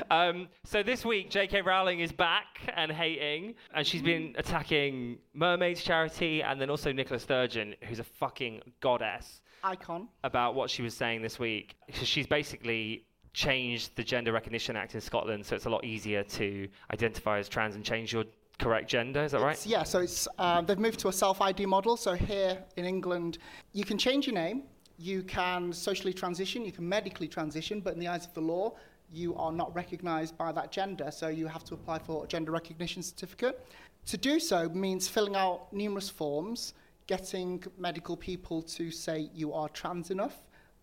[0.10, 1.62] um, so this week, J.K.
[1.62, 7.18] Rowling is back and hating, and she's been attacking Mermaids Charity and then also Nicola
[7.20, 10.08] Sturgeon, who's a fucking goddess, Icon.
[10.24, 11.76] about what she was saying this week.
[11.92, 16.22] So she's basically changed the Gender Recognition Act in Scotland, so it's a lot easier
[16.24, 18.24] to identify as trans and change your
[18.60, 19.22] correct gender.
[19.24, 19.64] Is that right?
[19.66, 21.96] Yeah, so it's um, they've moved to a self-ID model.
[21.96, 23.38] So here in England,
[23.72, 24.64] you can change your name,
[24.98, 28.74] you can socially transition, you can medically transition, but in the eyes of the law,
[29.12, 31.10] you are not recognised by that gender.
[31.10, 33.66] So you have to apply for a gender recognition certificate.
[34.06, 36.74] To do so means filling out numerous forms,
[37.06, 40.38] getting medical people to say you are trans enough.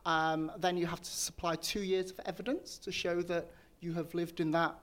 [0.05, 3.49] Um, then you have to supply two years of evidence to show that
[3.81, 4.75] you have lived in that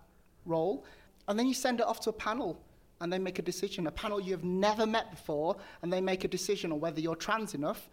[0.47, 0.85] role.
[1.29, 2.61] And then you send it off to a panel
[3.01, 6.25] and they make a decision, a panel you have never met before, and they make
[6.25, 7.89] a decision on whether you're trans enough.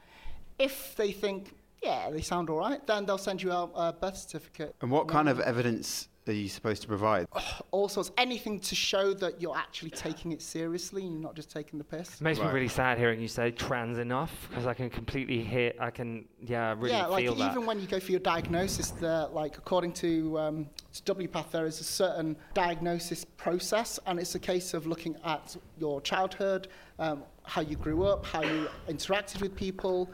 [0.59, 4.17] If they think, yeah, they sound all right, then they'll send you out a birth
[4.17, 4.75] certificate.
[4.81, 7.27] And what kind of evidence are you supposed to provide?
[7.71, 11.49] All sorts, anything to show that you're actually taking it seriously and you're not just
[11.51, 12.15] taking the piss.
[12.15, 12.47] It makes Right.
[12.49, 16.25] me really sad hearing you say trans enough because I can completely hear, I can,
[16.39, 17.51] yeah, really yeah, like feel that.
[17.51, 21.65] even when you go for your diagnosis, the, like according to, um, to WPATH, there
[21.65, 26.67] is a certain diagnosis process, and it's a case of looking at your childhood,
[26.99, 30.09] um, how you grew up, how you interacted with people,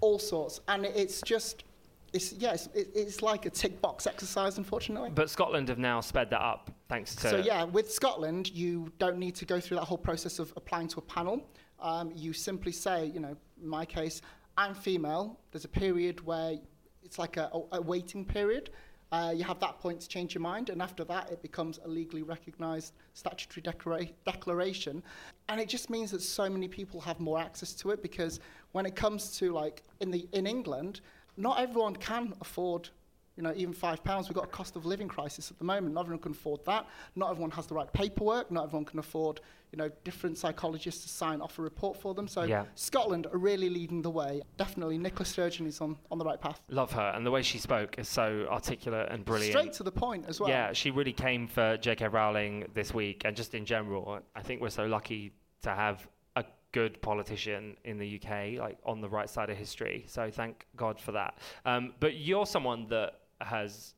[0.00, 1.64] all sorts, and it's just,
[2.12, 5.10] it's yeah, it's, it, it's like a tick box exercise, unfortunately.
[5.14, 7.30] But Scotland have now sped that up thanks to.
[7.30, 10.88] So yeah, with Scotland, you don't need to go through that whole process of applying
[10.88, 11.46] to a panel.
[11.80, 14.20] Um, you simply say, you know, in my case,
[14.56, 15.38] I'm female.
[15.52, 16.58] There's a period where
[17.02, 18.70] it's like a, a waiting period.
[19.12, 21.88] Uh, you have that point to change your mind, and after that, it becomes a
[21.88, 25.02] legally recognised statutory declara- declaration.
[25.48, 28.38] And it just means that so many people have more access to it because
[28.70, 31.00] when it comes to like in the in England,
[31.40, 32.90] not everyone can afford
[33.40, 35.94] you know, even five pounds, we've got a cost of living crisis at the moment.
[35.94, 36.86] Not everyone can afford that.
[37.16, 38.50] Not everyone has the right paperwork.
[38.50, 39.40] Not everyone can afford,
[39.72, 42.28] you know, different psychologists to sign off a report for them.
[42.28, 42.66] So Yeah.
[42.74, 44.42] Scotland are really leading the way.
[44.58, 46.60] Definitely, Nicola Sturgeon is on, on the right path.
[46.68, 49.52] Love her, and the way she spoke is so articulate and brilliant.
[49.56, 50.50] Straight to the point as well.
[50.50, 52.08] Yeah, she really came for J.K.
[52.08, 56.06] Rowling this week, and just in general, I think we're so lucky to have
[56.72, 60.04] good politician in the UK, like on the right side of history.
[60.08, 61.38] So thank God for that.
[61.64, 63.94] Um, but you're someone that has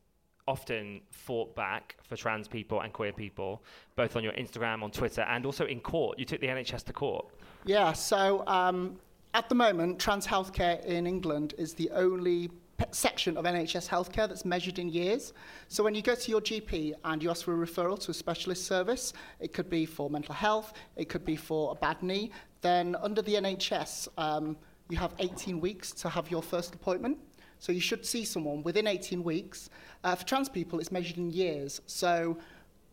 [0.48, 3.62] often fought back for trans people and queer people,
[3.96, 6.18] both on your Instagram, on Twitter, and also in court.
[6.18, 7.26] You took the NHS to court.
[7.64, 8.98] Yeah, so um,
[9.34, 12.50] at the moment, trans healthcare in England is the only
[12.90, 15.32] section of NHS healthcare that's measured in years.
[15.68, 18.14] So when you go to your GP and you ask for a referral to a
[18.14, 22.32] specialist service, it could be for mental health, it could be for a bad knee,
[22.62, 24.56] then under the NHS, um,
[24.88, 27.18] you have 18 weeks to have your first appointment.
[27.58, 29.70] So you should see someone within 18 weeks.
[30.02, 31.80] Uh, for trans people, it's measured in years.
[31.86, 32.38] So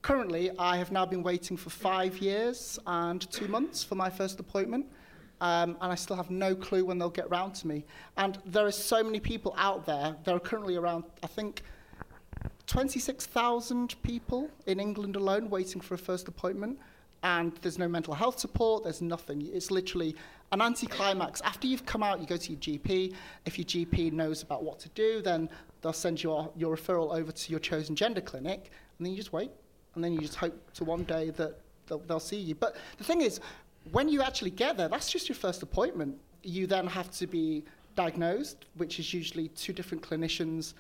[0.02, 4.40] currently, I have now been waiting for five years and two months for my first
[4.40, 4.86] appointment.
[5.42, 7.86] Um, and I still have no clue when they'll get round to me.
[8.18, 10.16] And there are so many people out there.
[10.24, 11.64] There are currently around, I think,
[12.68, 16.78] 26,000 people in England alone waiting for a first appointment.
[17.22, 19.48] And there's no mental health support, there's nothing.
[19.54, 20.16] It's literally
[20.52, 21.42] an anticlimax.
[21.42, 23.14] After you've come out, you go to your GP.
[23.46, 25.50] If your GP knows about what to do, then
[25.82, 29.34] they'll send your, your referral over to your chosen gender clinic, and then you just
[29.34, 29.52] wait.
[29.96, 32.56] And then you just hope to one day that they'll, they'll see you.
[32.56, 33.42] But the thing is,
[33.92, 36.18] when you actually get there, that's just your first appointment.
[36.44, 37.64] You then have to be
[37.96, 40.74] diagnosed, which is usually two different clinicians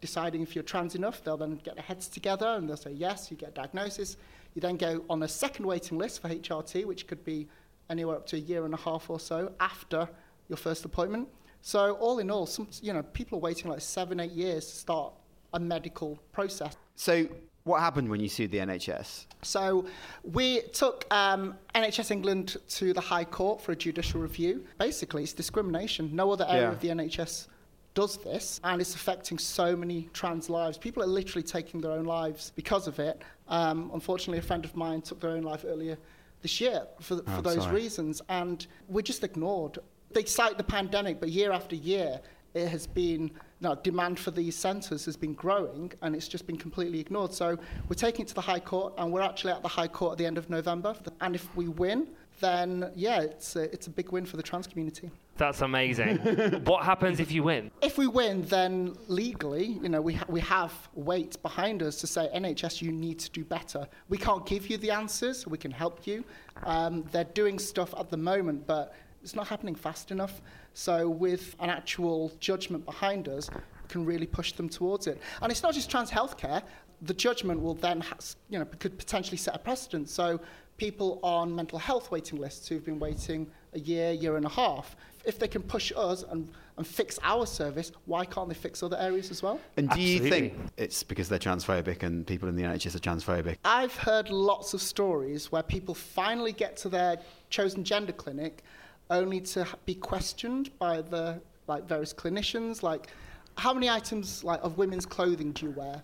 [0.00, 1.22] deciding if you're trans enough.
[1.22, 4.16] They'll then get their heads together and they'll say, yes, you get a diagnosis.
[4.54, 7.48] You then go on a second waiting list for HRT, which could be
[7.90, 10.08] anywhere up to a year and a half or so after
[10.48, 11.28] your first appointment.
[11.62, 14.76] So all in all, some, you know, people are waiting like seven, eight years to
[14.76, 15.12] start
[15.54, 16.76] a medical process.
[16.94, 17.26] So,
[17.64, 19.26] what happened when you sued the NHS?
[19.42, 19.84] So
[20.22, 24.64] we took um, NHS England to the High Court for a judicial review.
[24.78, 26.14] Basically, it's discrimination.
[26.14, 26.72] No other area Yeah.
[26.72, 27.48] of the NHS
[27.94, 30.78] does this, and it's affecting so many trans lives.
[30.78, 33.20] People are literally taking their own lives because of it.
[33.48, 35.98] Um, unfortunately, a friend of mine took their own life earlier
[36.42, 37.76] this year for, Oh, for those sorry.
[37.76, 39.78] reasons, and we're just ignored.
[40.12, 42.20] They cite the pandemic, but year after year,
[42.54, 43.30] it has been
[43.60, 47.32] no, demand for these centres has been growing and it's just been completely ignored.
[47.32, 47.58] So
[47.88, 50.18] we're taking it to the High Court and we're actually at the High Court at
[50.18, 50.94] the end of November.
[51.20, 52.06] And if we win,
[52.40, 55.10] then yeah, it's a, it's a big win for the trans community.
[55.38, 56.16] That's amazing.
[56.64, 57.70] what happens if you win?
[57.80, 62.08] If we win, then legally, you know, we, ha- we have weight behind us to
[62.08, 63.86] say, NHS, you need to do better.
[64.08, 66.24] We can't give you the answers, we can help you.
[66.64, 70.42] Um, they're doing stuff at the moment, but it's not happening fast enough.
[70.74, 75.20] So, with an actual judgment behind us, we can really push them towards it.
[75.40, 76.62] And it's not just trans healthcare.
[77.02, 80.08] The judgment will then, has, you know, could potentially set a precedent.
[80.08, 80.40] So,
[80.78, 84.96] people on mental health waiting lists who've been waiting a year, year and a half,
[85.24, 88.96] if they can push us and, and fix our service, why can't they fix other
[88.96, 89.60] areas as well?
[89.76, 93.56] And do you think it's because they're transphobic and people in the NHS are transphobic?
[93.64, 97.18] I've heard lots of stories where people finally get to their
[97.50, 98.62] chosen gender clinic
[99.10, 103.08] only to be questioned by the like various clinicians like
[103.56, 106.02] how many items like of women's clothing do you wear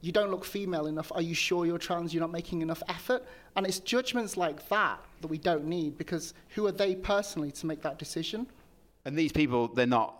[0.00, 3.24] you don't look female enough are you sure you're trans you're not making enough effort
[3.56, 7.66] and it's judgments like that that we don't need because who are they personally to
[7.66, 8.46] make that decision
[9.08, 10.16] And these people, they're not.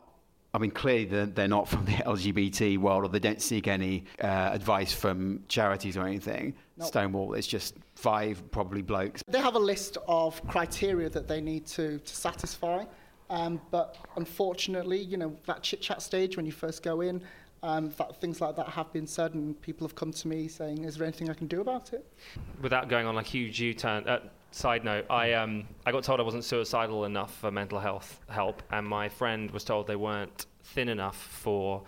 [0.54, 4.04] I mean, clearly they're, they're not from the LGBT world, or they don't seek any
[4.22, 6.54] uh, advice from charities or anything.
[6.78, 6.86] No.
[6.86, 9.22] Stonewall, it's just five probably blokes.
[9.28, 12.86] They have a list of criteria that they need to, to satisfy,
[13.28, 17.22] um, but unfortunately, you know, that chit chat stage when you first go in,
[17.62, 20.84] um, that, things like that have been said, and people have come to me saying,
[20.84, 22.06] "Is there anything I can do about it?"
[22.62, 24.08] Without going on a huge U-turn.
[24.08, 28.20] Uh, side note: I um I got told I wasn't suicidal enough for mental health
[28.28, 31.82] help, and my friend was told they weren't thin enough for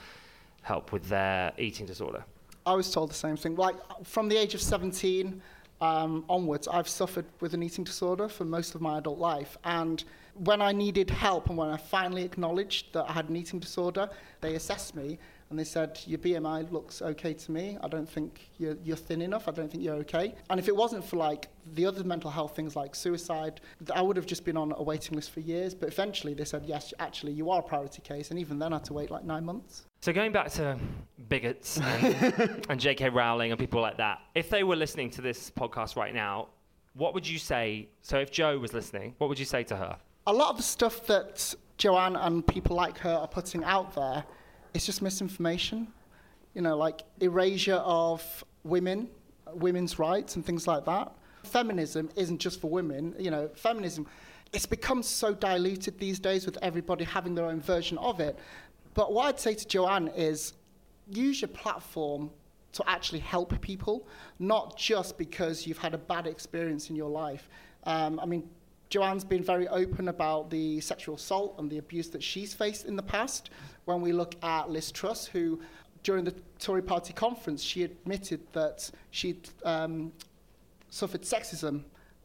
[0.63, 2.25] help with their eating disorder.
[2.67, 3.57] I was told the same thing.
[3.57, 5.41] Like from the age of 17
[5.81, 9.57] um, onwards, I've suffered with an eating disorder for most of my adult life.
[9.65, 10.05] And
[10.35, 14.09] when I needed help and when I finally acknowledged that I had an eating disorder,
[14.41, 15.19] they assessed me
[15.51, 17.77] and they said, Your BMI looks okay to me.
[17.83, 19.49] I don't think you're, you're thin enough.
[19.49, 20.35] I don't think you're okay.
[20.49, 23.61] And if it wasn't for like the other mental health things like suicide,
[23.95, 25.75] I would have just been on a waiting list for years.
[25.75, 28.31] But eventually they said, Yes, actually, you are a priority case.
[28.31, 29.87] And even then, I had to wait like nine months.
[30.01, 30.79] So going back to
[31.29, 33.11] bigots and, and J.K.
[33.11, 36.49] Rowling and people like that, if they were listening to this podcast right now,
[36.95, 37.89] what would you say?
[38.03, 39.97] So if Joe was listening, what would you say to her?
[40.27, 44.25] a lot of the stuff that Joanne and people like her are putting out there
[44.75, 45.89] is just misinformation.
[46.55, 49.09] You know, like erasure of women,
[49.53, 51.13] women's rights, and things like that.
[51.45, 53.15] Feminism isn't just for women.
[53.19, 54.07] You know, feminism,
[54.53, 58.39] it's become so diluted these days with everybody having their own version of it.
[58.95, 60.55] But what I'd say to Joanne is
[61.09, 62.31] use your platform
[62.73, 64.07] to actually help people,
[64.39, 67.49] not just because you've had a bad experience in your life.
[67.85, 68.49] Um, I mean,
[68.91, 72.97] Joanne's been very open about the sexual assault and the abuse that she's faced in
[72.97, 73.51] the past.
[73.91, 75.61] When we look at Liz Truss, who
[76.03, 80.13] during the Tory party conference, she admitted that she'd um,
[80.91, 81.83] suffered sexism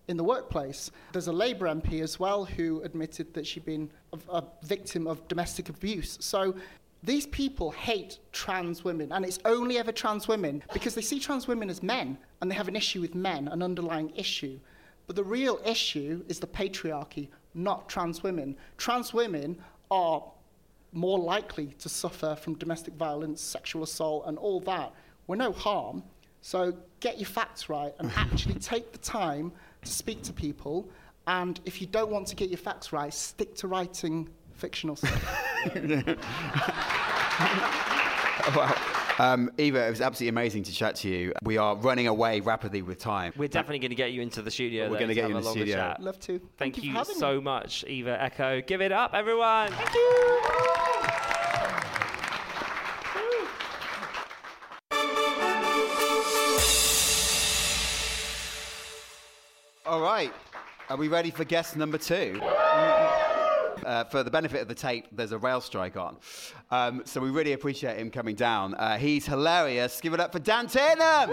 [0.07, 0.91] in the workplace.
[1.11, 5.27] There's a Labour MP as well who admitted that she'd been a, a victim of
[5.27, 6.17] domestic abuse.
[6.21, 6.55] So
[7.03, 11.47] these people hate trans women, and it's only ever trans women because they see trans
[11.47, 14.59] women as men and they have an issue with men, an underlying issue.
[15.07, 18.55] But the real issue is the patriarchy, not trans women.
[18.77, 19.57] Trans women
[19.91, 20.23] are
[20.95, 24.93] more likely to suffer from domestic violence, sexual assault, and all that.
[25.27, 26.03] We're no harm.
[26.41, 29.51] So get your facts right and actually take the time
[29.83, 30.89] to speak to people.
[31.27, 35.75] And if you don't want to get your facts right, stick to writing fictional stuff.
[38.55, 38.75] Wow.
[39.17, 41.33] Um, Eva, it was absolutely amazing to chat to you.
[41.43, 43.33] We are running away rapidly with time.
[43.37, 44.89] We're definitely going to get you into the studio.
[44.89, 45.75] We're gonna get you in a the longer studio.
[45.77, 46.01] chat.
[46.01, 46.41] Love to.
[46.57, 47.41] Thank, for you having so me.
[47.41, 48.61] much, Eva Echo.
[48.61, 49.71] Give it up, everyone.
[49.71, 50.31] Thank you.
[59.85, 60.33] All right.
[60.89, 62.41] Are we ready for guest number two?
[63.85, 66.17] Uh, for the benefit of the tape, there's a rail strike on.
[66.71, 68.73] Um, so we really appreciate him coming down.
[68.75, 70.01] Uh, he's hilarious.
[70.01, 71.29] Give it up for Dan Tiernan.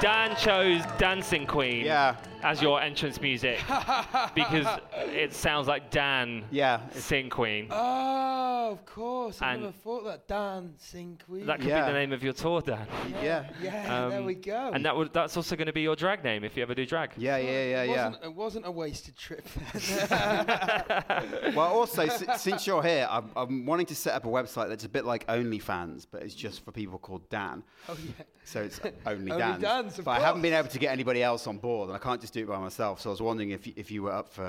[0.00, 2.16] Dan chose Dancing Queen Yeah.
[2.44, 3.58] As your entrance music
[4.34, 6.80] because it sounds like Dan Yeah.
[6.88, 7.68] it's- Sing Queen.
[7.70, 9.40] Oh, of course.
[9.42, 10.28] I And- never thought that.
[10.28, 11.46] Dancing Queen.
[11.46, 11.86] That could Yeah.
[11.86, 12.86] be the name of your tour, Dan.
[13.22, 13.48] Yeah.
[13.62, 14.70] yeah, there Um, we go.
[14.72, 16.84] And that would, that's also going to be your drag name if you ever do
[16.86, 17.10] drag.
[17.16, 18.06] Yeah, yeah, yeah, it yeah.
[18.06, 19.46] Wasn't, it wasn't a wasted trip.
[21.54, 24.84] Well, also, si- since you're here, I'm, I'm wanting to set up a website that's
[24.84, 27.62] a bit like OnlyFans, but it's just for people called Dan.
[27.88, 28.24] oh, yeah.
[28.44, 29.62] So it's Only Only Dan's.
[29.62, 31.98] Dan's, of but I haven't been able to get anybody else on board, and I
[31.98, 33.00] can't just do it by myself.
[33.00, 34.48] So I was wondering if you, if you were up for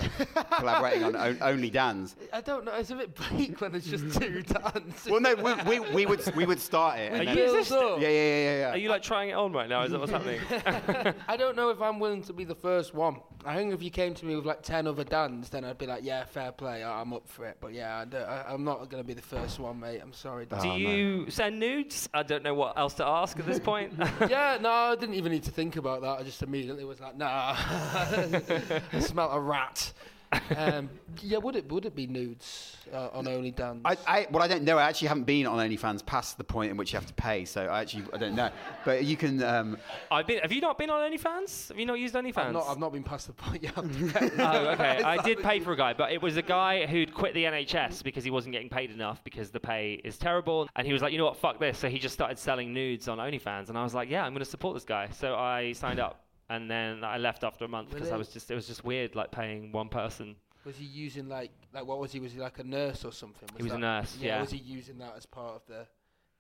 [0.58, 2.16] collaborating on Only Dan's.
[2.34, 2.74] I don't know.
[2.74, 5.06] It's a bit bleak when it's just two do dance.
[5.06, 7.12] Well, no, we, we, we would we would start it.
[7.14, 8.70] and Are then- you- Build is yeah, yeah, yeah, yeah.
[8.72, 9.84] Are you like trying it on right now?
[9.84, 10.42] Is that what's happening?
[11.28, 13.18] I don't know if I'm willing to be the first one.
[13.46, 15.86] I think if you came to me with like 10 other Dans, then I'd be
[15.86, 17.58] like, yeah, fair play, I- I'm up for it.
[17.62, 20.00] But yeah, I don't, I, I'm not going to be the first one, mate.
[20.02, 20.46] I'm sorry.
[20.46, 20.60] Dan.
[20.62, 20.78] Do Oh, no.
[20.78, 22.10] you send nudes?
[22.14, 23.94] I don't know what else to ask at this point.
[24.30, 26.20] yeah, no, I didn't even need to think about that.
[26.20, 27.56] I just immediately was like, nah.
[27.58, 29.94] I smell a rat.
[30.56, 30.90] Um,
[31.22, 33.82] yeah, would it would it be nudes uh, on OnlyFans?
[33.86, 34.78] I, I, well, I don't know.
[34.78, 37.46] I actually haven't been on OnlyFans past the point in which you have to pay,
[37.46, 38.50] so I actually I don't know.
[38.84, 39.42] But you can.
[39.44, 39.78] Um,
[40.12, 40.40] I've been.
[40.40, 41.70] Have you not been on OnlyFans?
[41.70, 42.38] Have you not used OnlyFans?
[42.38, 43.74] I've not, I've not been past the point yet.
[43.78, 45.04] oh, okay.
[45.04, 48.04] I did pay for a guy, but it was a guy who'd quit the NHS
[48.04, 50.68] because he wasn't getting paid enough because the pay is terrible.
[50.76, 51.78] And he was like, you know what, fuck this.
[51.78, 53.70] So he just started selling nudes on OnlyFans.
[53.70, 55.10] And I was like, yeah, I'm going to support this guy.
[55.12, 56.25] So I signed up.
[56.50, 59.16] And then I left after a month because I was just, it was just weird,
[59.16, 60.36] like paying one person.
[60.64, 62.20] Was he using like like what was he?
[62.20, 63.48] Was he like a nurse or something?
[63.54, 64.42] Was He was a that- nurse, yeah.
[64.42, 65.86] Was he using that as part of the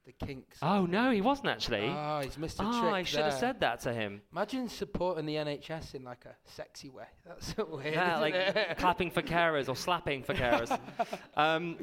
[0.06, 0.60] the kinks?
[0.62, 1.88] Oh, no, he wasn't actually.
[1.90, 4.22] Ah, he's missed a Oh, trick I should have said that to him.
[4.32, 7.06] Imagine supporting the NHS in like a sexy way.
[7.26, 7.94] That's so weird.
[7.96, 8.78] Yeah, isn't like it?
[8.78, 10.78] clapping for carers or slapping for carers.
[11.38, 11.78] um,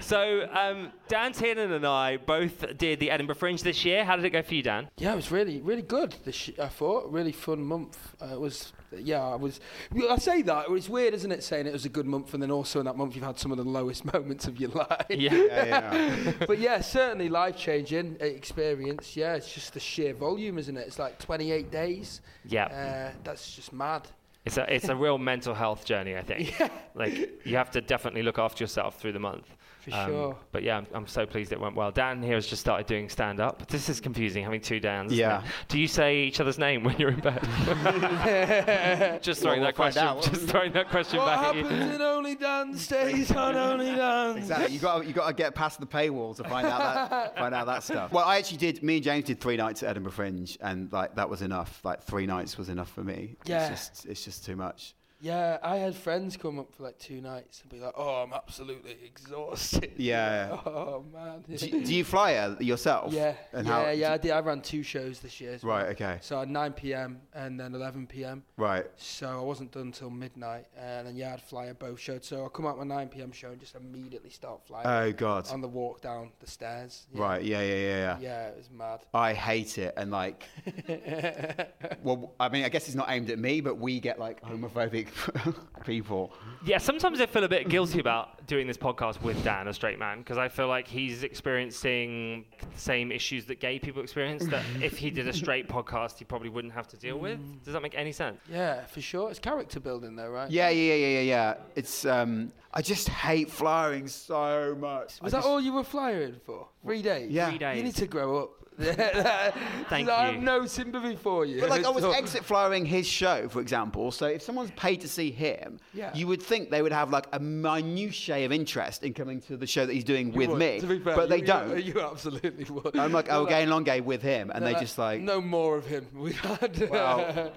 [0.00, 4.04] so um, Dan Tiernan and I both did the Edinburgh Fringe this year.
[4.04, 4.88] How did it go for you, Dan?
[4.96, 6.14] Yeah, it was really, really good.
[6.24, 8.14] This sh- I thought really fun month.
[8.22, 9.60] Uh, it was, yeah, I was.
[10.08, 12.50] I say that it's weird, isn't it, saying it was a good month, and then
[12.50, 15.06] also in that month you've had some of the lowest moments of your life.
[15.10, 15.34] Yeah.
[15.34, 16.32] yeah, yeah.
[16.46, 19.16] but yeah, certainly life changing experience.
[19.16, 20.86] Yeah, it's just the sheer volume, isn't it?
[20.86, 22.20] It's like 28 days.
[22.44, 22.66] Yeah.
[22.66, 24.08] Uh, that's just mad.
[24.44, 26.54] It's a it's a real mental health journey, I think.
[26.60, 26.68] Yeah.
[26.94, 29.48] Like you have to definitely look after yourself through the month.
[29.82, 30.36] For Um, sure.
[30.52, 31.90] But yeah, I'm, I'm so pleased it went well.
[31.90, 33.66] Dan here has just started doing stand up.
[33.68, 35.12] This is confusing having two Dans.
[35.12, 35.42] Yeah.
[35.68, 37.40] Do you say each other's name when you're in bed?
[39.22, 40.02] just throwing Well, that we'll find question.
[40.04, 40.22] out.
[40.22, 41.62] Just throwing that question What back at you.
[41.64, 44.36] What happens in Only Dans stays on Only Dans.
[44.36, 44.74] Exactly.
[44.74, 47.66] You got you got to get past the paywall to find out that find out
[47.66, 48.12] that stuff.
[48.12, 48.82] Well, I actually did.
[48.82, 51.80] Me and James did three nights at Edinburgh Fringe, and like that was enough.
[51.84, 53.36] Like three nights was enough for me.
[53.44, 53.68] Yeah.
[53.70, 54.94] It's just it's just too much.
[55.24, 58.32] Yeah, I had friends come up for like two nights and be like, "Oh, I'm
[58.32, 60.58] absolutely exhausted." Yeah.
[60.66, 61.44] Oh man.
[61.48, 63.12] Do, you- do you fly yourself?
[63.12, 63.34] yeah.
[63.52, 64.12] And yeah, how, yeah.
[64.14, 64.32] I did.
[64.32, 65.56] I ran two shows this year.
[65.62, 65.76] well.
[65.76, 65.86] Right.
[65.90, 66.18] Okay.
[66.22, 67.20] So at 9 p.m.
[67.34, 68.42] and then 11 p.m.
[68.56, 68.86] Right.
[68.96, 72.26] So I wasn't done till midnight, and then yeah, I'd fly at both shows.
[72.26, 73.30] So I come out my 9 p.m.
[73.30, 75.48] show and just immediately start flying Oh God.
[75.52, 77.06] on the walk down the stairs.
[77.14, 77.22] Yeah.
[77.22, 77.44] Right.
[77.44, 77.60] Yeah.
[77.62, 77.74] Yeah.
[77.74, 77.96] Yeah.
[77.96, 78.18] Yeah.
[78.20, 79.00] Yeah, it was mad.
[79.14, 80.48] I hate it, and like,
[82.02, 85.08] well, I mean, I guess it's not aimed at me, but we get like homophobic
[85.84, 86.32] people.
[86.64, 89.98] Yeah, sometimes I feel a bit guilty about doing this podcast with Dan, a straight
[89.98, 94.46] man, because I feel like he's experiencing the same issues that gay people experience.
[94.46, 97.38] That if he did a straight podcast, he probably wouldn't have to deal with.
[97.64, 98.38] Does that make any sense?
[98.50, 99.30] Yeah, for sure.
[99.30, 100.50] It's character building, though, right?
[100.50, 100.68] Yeah.
[100.68, 100.94] Yeah.
[100.94, 101.06] Yeah.
[101.06, 101.20] Yeah.
[101.20, 101.54] Yeah.
[101.74, 105.20] It's um, I just hate flying so much.
[105.20, 106.68] Was I that just- all you were flying for?
[106.82, 107.30] Three days?
[107.30, 107.48] Yeah.
[107.48, 107.76] Three days.
[107.78, 108.50] You need to grow up.
[108.78, 110.12] Thank you.
[110.12, 111.60] I have no sympathy for you.
[111.60, 114.10] But like I was So- exit flying his show, for example.
[114.10, 116.10] So if someone's paid to see him, Yeah.
[116.14, 119.66] you would think they would have like a minutiae of interest in coming to the
[119.66, 120.80] show that he's doing You with would, me.
[120.80, 121.84] to be fair, but you- they you- don't.
[121.92, 122.96] You, absolutely would.
[122.96, 125.40] I'm like, They're oh, gay and non-gay with him, and they're they just like, no
[125.40, 126.06] more of him.
[126.14, 126.88] We've had.
[126.90, 127.52] Well,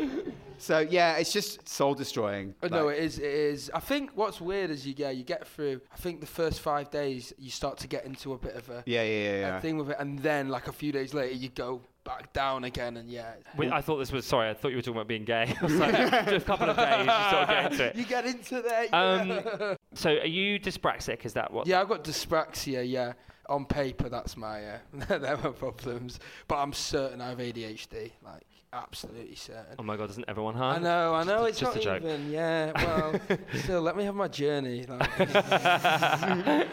[0.58, 2.56] so yeah, it's just soul destroying.
[2.62, 3.20] But no, it is.
[3.20, 3.72] It is.
[3.74, 5.82] I think what's weird is you get you get through.
[5.94, 8.84] I think the first five days you start to get into a bit of a,
[8.86, 9.60] yeah, yeah, yeah, a yeah.
[9.60, 12.98] thing with it, and then like a few days later you go back down again,
[12.98, 13.34] and yeah.
[13.58, 14.50] Wait, I thought this was sorry.
[14.50, 15.56] I thought you were talking about being gay.
[15.62, 17.96] I was like, just a couple of days, you sort of get into it.
[17.96, 18.96] You get into there.
[18.96, 19.78] Um.
[19.96, 21.26] So, are you dyspraxic?
[21.26, 21.68] Is that what?
[21.68, 22.84] Yeah, I've got dyspraxia.
[22.86, 23.14] Yeah,
[23.48, 28.12] on paper that's my uh, they're my problems, but I'm certain I have ADHD.
[28.24, 28.44] Like
[28.76, 29.76] absolutely certain.
[29.80, 30.56] Oh my god, doesn't everyone?
[30.56, 30.66] Huh?
[30.66, 31.46] I know, I know.
[31.46, 32.04] It's just not a joke.
[32.04, 32.32] even.
[32.32, 33.20] Yeah, well,
[33.56, 34.86] still, let me have my journey.
[34.88, 35.18] like.
[35.18, 36.68] but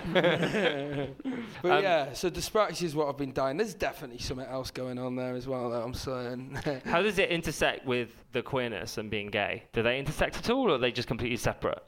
[1.65, 3.57] Um, yeah, so dyspraxia is what I've been dying.
[3.57, 5.71] There's definitely something else going on there as well.
[5.71, 6.55] That I'm certain.
[6.85, 9.65] How does it intersect with the queerness and being gay?
[9.73, 11.83] Do they intersect at all, or are they just completely separate?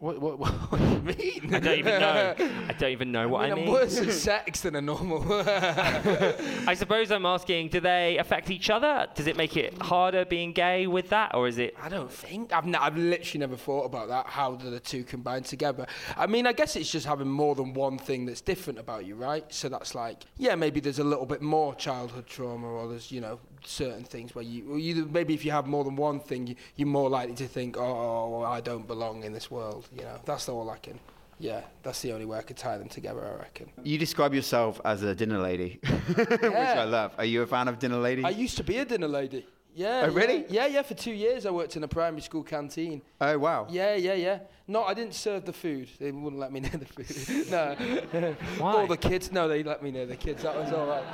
[0.00, 0.38] What, what,
[0.70, 1.54] what, do you mean?
[1.54, 2.34] I don't even know.
[2.38, 5.24] I don't even know what I mean, I'm worse at sex than a normal.
[5.32, 9.08] I suppose I'm asking, do they affect each other?
[9.16, 11.74] Does it make it harder being gay with that, or is it?
[11.82, 14.26] I don't think I've, n- I've literally never thought about that.
[14.26, 15.86] How do the two combine together?
[16.16, 19.16] I mean, I guess it's just having more than one thing that's different about you,
[19.16, 19.44] right?
[19.52, 23.20] So that's like, yeah, maybe there's a little bit more childhood trauma, or there's you
[23.20, 26.56] know certain things where you, you maybe if you have more than one thing, you,
[26.76, 29.88] you're more likely to think, oh, oh I don't belong in this world.
[29.94, 30.98] You know, that's all I can.
[31.40, 33.24] Yeah, that's the only way I could tie them together.
[33.24, 33.70] I reckon.
[33.84, 35.78] You describe yourself as a dinner lady,
[36.14, 37.12] which I love.
[37.16, 38.24] Are you a fan of dinner lady?
[38.24, 39.46] I used to be a dinner lady.
[39.78, 40.06] Yeah.
[40.06, 40.38] Oh, really?
[40.48, 40.82] Yeah, yeah, yeah.
[40.82, 43.00] For two years, I worked in a primary school canteen.
[43.20, 43.66] Oh wow.
[43.70, 44.38] Yeah, yeah, yeah.
[44.66, 45.88] No, I didn't serve the food.
[46.00, 47.48] They wouldn't let me near the food.
[47.50, 48.34] no.
[48.58, 48.72] Why?
[48.72, 49.30] All the kids.
[49.30, 50.42] No, they let me near the kids.
[50.42, 51.04] That was all right.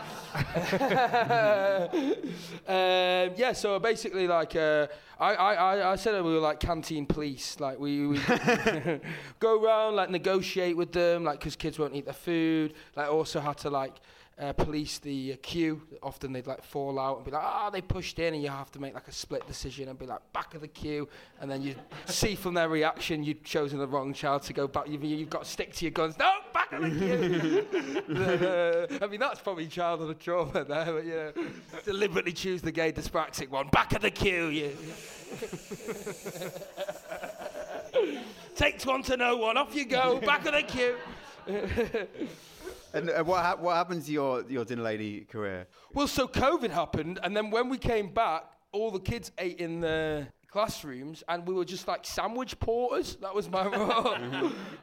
[2.69, 3.53] um, yeah.
[3.53, 4.87] So basically, like, uh,
[5.21, 7.61] I, I, I- I said that we were like canteen police.
[7.61, 8.19] Like, we, we
[9.41, 12.73] go around, like, negotiate with them, like, because kids won't eat their food.
[12.97, 13.95] Like, also had to like.
[14.37, 15.81] Uh, police the uh, queue.
[16.03, 18.69] Often they'd like fall out and be like, ah, they pushed in, and you have
[18.73, 21.09] to make like a split decision and be like, back of the queue,
[21.41, 21.77] and then you
[22.07, 24.89] see from their reaction you've chosen the wrong child to go back.
[24.89, 26.19] You've, you've got to stick to your guns.
[26.19, 27.67] No, back of the queue.
[28.17, 31.33] Uh, I mean, that's probably childhood trauma there, but you know,
[31.85, 33.69] deliberately choose the gay dyspraxic one.
[33.69, 34.77] Back of the queue, you.
[38.57, 39.57] Takes one to know one.
[39.57, 40.19] Off you go.
[40.21, 40.97] Back of the queue.
[42.95, 45.67] And uh, what hap- what happens to your your dinner lady career?
[45.93, 49.81] Well, so COVID happened, and then when we came back, all the kids ate in
[49.81, 53.17] the classrooms, and we were just like sandwich porters.
[53.17, 54.15] That was my role.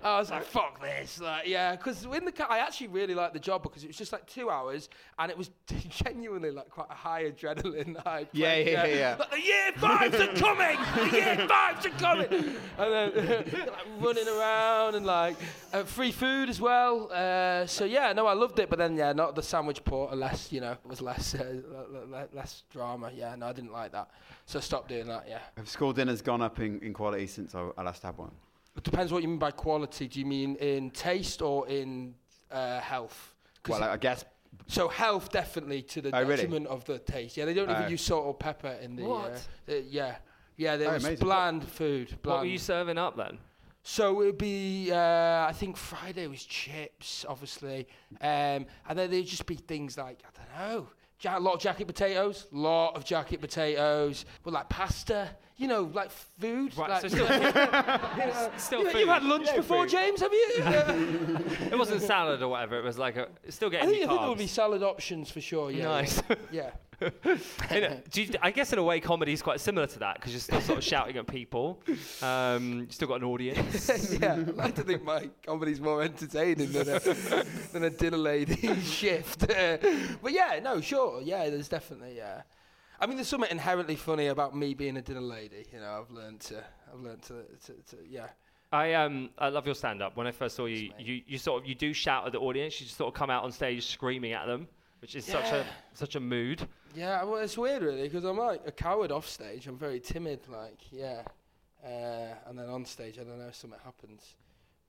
[0.03, 3.33] I was like, "Fuck this!" Like, yeah, because in the ca- I actually really liked
[3.33, 5.49] the job because it was just like two hours, and it was
[6.03, 8.27] genuinely like quite a high adrenaline high.
[8.33, 9.15] Yeah, yeah, yeah, yeah.
[9.17, 10.77] Like, the year fives are coming.
[11.09, 12.55] The year fives are coming.
[12.77, 15.37] And then like running around and like
[15.71, 17.09] uh, free food as well.
[17.13, 18.69] Uh, so yeah, no, I loved it.
[18.69, 20.17] But then yeah, not the sandwich porter.
[20.17, 23.09] Less, you know, was less uh, le- le- less drama.
[23.15, 24.09] Yeah, no, I didn't like that.
[24.45, 25.25] So I stopped doing that.
[25.29, 25.39] Yeah.
[25.61, 28.31] Have school dinners gone up in, in quality since I, I last had one?
[28.75, 30.07] It depends what you mean by quality.
[30.07, 32.15] Do you mean in taste or in
[32.49, 33.35] uh, health?
[33.61, 34.25] 'Cause Well, I, I guess.
[34.65, 36.37] so health definitely to the Oh, really?
[36.37, 37.37] detriment of the taste.
[37.37, 37.87] Yeah, they don't even Oh.
[37.89, 39.03] use salt or pepper in the.
[39.03, 39.33] What?
[39.33, 39.37] Uh,
[39.67, 40.15] the- yeah,
[40.57, 41.23] yeah, there Oh, was amazing.
[41.27, 42.07] bland food.
[42.23, 42.37] Bland.
[42.37, 43.37] What were you serving up then?
[43.83, 47.87] So it would be, uh, I think Friday was chips, obviously,
[48.19, 50.87] um, and then there'd just be things like I don't know, ja-
[51.25, 56.09] a lot of jacket potatoes, lot of jacket potatoes, but like pasta, you know, like
[56.39, 56.75] food.
[56.75, 57.27] Right, like, so still,
[58.57, 59.07] still you, food.
[59.07, 60.19] have had lunch before, James?
[60.21, 60.47] Have you?
[60.61, 60.91] Yeah.
[61.71, 62.77] It wasn't salad or whatever.
[62.77, 63.27] It was like a.
[63.43, 65.71] It's still I getting think, me I think there would be salad options for sure.
[65.71, 66.21] Yeah, Nice.
[66.51, 66.71] Yeah.
[67.71, 70.39] In you, I guess in a way, comedy is quite similar to that because you're
[70.39, 71.81] still sort of shouting at people.
[72.21, 74.17] Um, still got an audience.
[74.21, 76.99] yeah, I like to think my comedy's more entertaining than a,
[77.71, 79.47] than a dinner lady shift.
[79.47, 82.43] but yeah, no, sure, yeah, there's definitely, yeah.
[82.99, 85.65] I mean, there's something inherently funny about me being a dinner lady.
[85.73, 88.27] You know, I've learned to, I've learned to, to, to yeah.
[88.71, 90.15] I um I love your stand up.
[90.15, 92.79] When I first saw you, you you sort of you do shout at the audience.
[92.79, 94.67] You just sort of come out on stage screaming at them,
[95.01, 96.67] which is such a such a mood.
[96.95, 99.67] Yeah, well, it's weird really because I'm like a coward off stage.
[99.67, 101.23] I'm very timid, like yeah,
[101.83, 104.35] uh, and then on stage, I don't know, something happens.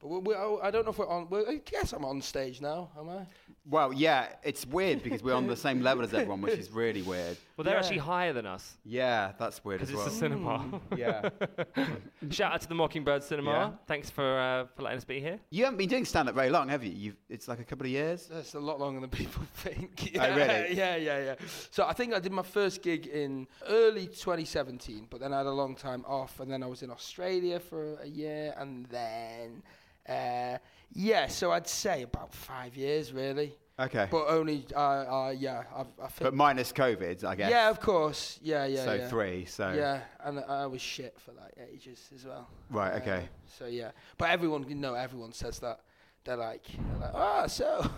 [0.03, 1.29] But we, we, I don't know if we're on.
[1.31, 2.91] Well, I guess I'm on stage now.
[2.99, 3.25] Am I?
[3.71, 7.03] Well, yeah, it's weird because we're on the same level as everyone, which is really
[7.03, 7.37] weird.
[7.57, 7.79] Well, they're Yeah.
[7.79, 10.05] actually higher than us Yeah, that's weird as well.
[10.05, 10.57] because as it's well.
[10.57, 10.81] a cinema.
[10.97, 11.89] yeah.
[12.31, 13.51] Shout out to the Mockingbird Cinema.
[13.51, 13.71] Yeah.
[13.87, 15.39] Thanks for uh, for letting us be here.
[15.51, 16.91] You haven't been doing stand up very long, have you?
[16.91, 18.27] You've, it's like a couple of years.
[18.27, 20.11] That's a lot longer than people think.
[20.19, 20.75] Oh, really?
[20.75, 21.35] yeah, yeah, yeah.
[21.71, 25.47] So I think I did my first gig in early 2017, but then I had
[25.47, 29.63] a long time off, and then I was in Australia for a year, and then,
[30.09, 30.59] uh,
[30.93, 33.55] yeah, so I'd say about five years, really.
[33.79, 34.07] Okay.
[34.11, 37.51] But only, uh, uh, yeah, I've, I But minus COVID, I guess.
[37.51, 38.39] Yeah, of course.
[38.43, 39.09] Yeah, yeah, so yeah.
[39.09, 39.45] three.
[39.47, 42.49] So Yeah, and I was shit for like ages as well.
[42.71, 43.01] right.
[43.01, 43.29] Okay.
[43.47, 45.81] So yeah, but everyone, you know, everyone says that.
[46.25, 47.91] They're like, they're like, ah, so,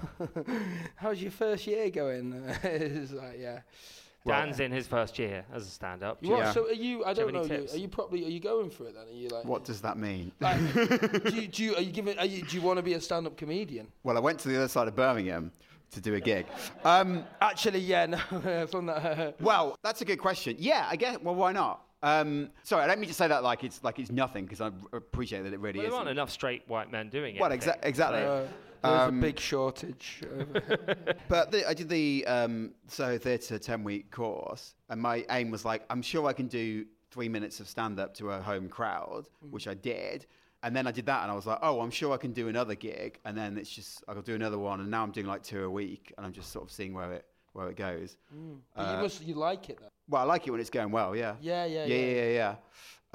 [0.96, 2.32] how's your first year going?
[2.62, 3.60] it's like, yeah.
[4.26, 6.18] Dan's in his first year as a stand-up.
[6.22, 6.48] You Yeah.
[6.50, 7.04] are, so are you?
[7.04, 7.60] I Do you don't have know any you.
[7.68, 7.74] tips?
[7.74, 8.24] Are you probably?
[8.24, 9.06] Are you going for it then?
[9.06, 9.44] Are you like?
[9.44, 10.32] What does that mean?
[10.40, 10.58] Like,
[11.24, 11.46] do you?
[11.48, 11.76] Do you?
[11.76, 12.18] Are you giving?
[12.18, 12.42] Are you?
[12.42, 13.88] Do you want to be a stand-up comedian?
[14.02, 15.52] Well, I went to the other side of Birmingham
[15.90, 16.46] to do a gig.
[16.84, 18.06] Um, Actually, yeah,
[18.42, 19.40] no, from that.
[19.40, 20.56] well, that's a good question.
[20.58, 21.18] Yeah, I guess.
[21.22, 21.82] Well, why not?
[22.02, 24.66] Um, sorry, I don't mean to say that like it's like it's nothing because I
[24.66, 25.90] r- appreciate that it really Well, is.
[25.92, 27.40] there aren't enough straight white men doing it.
[27.40, 27.78] Well, I exa- think.
[27.84, 28.22] exactly.
[28.22, 28.42] Uh,
[28.84, 30.22] there's Um, a big shortage.
[31.28, 35.64] But the, I did the um, Soho Theatre 10 week course, and my aim was
[35.64, 39.26] like, I'm sure I can do three minutes of stand up to a home crowd,
[39.50, 40.26] which I did.
[40.62, 42.48] And then I did that, and I was like, oh, I'm sure I can do
[42.48, 43.18] another gig.
[43.24, 44.80] And then it's just, I'll do another one.
[44.80, 47.12] And now I'm doing like two a week, and I'm just sort of seeing where
[47.12, 48.16] it, where it goes.
[48.74, 49.22] but you must.
[49.22, 49.88] You like it though.
[50.08, 51.34] Well, I like it when it's going well, yeah.
[51.40, 52.06] Yeah, yeah, yeah, yeah.
[52.06, 52.32] yeah, yeah.
[52.32, 52.54] yeah.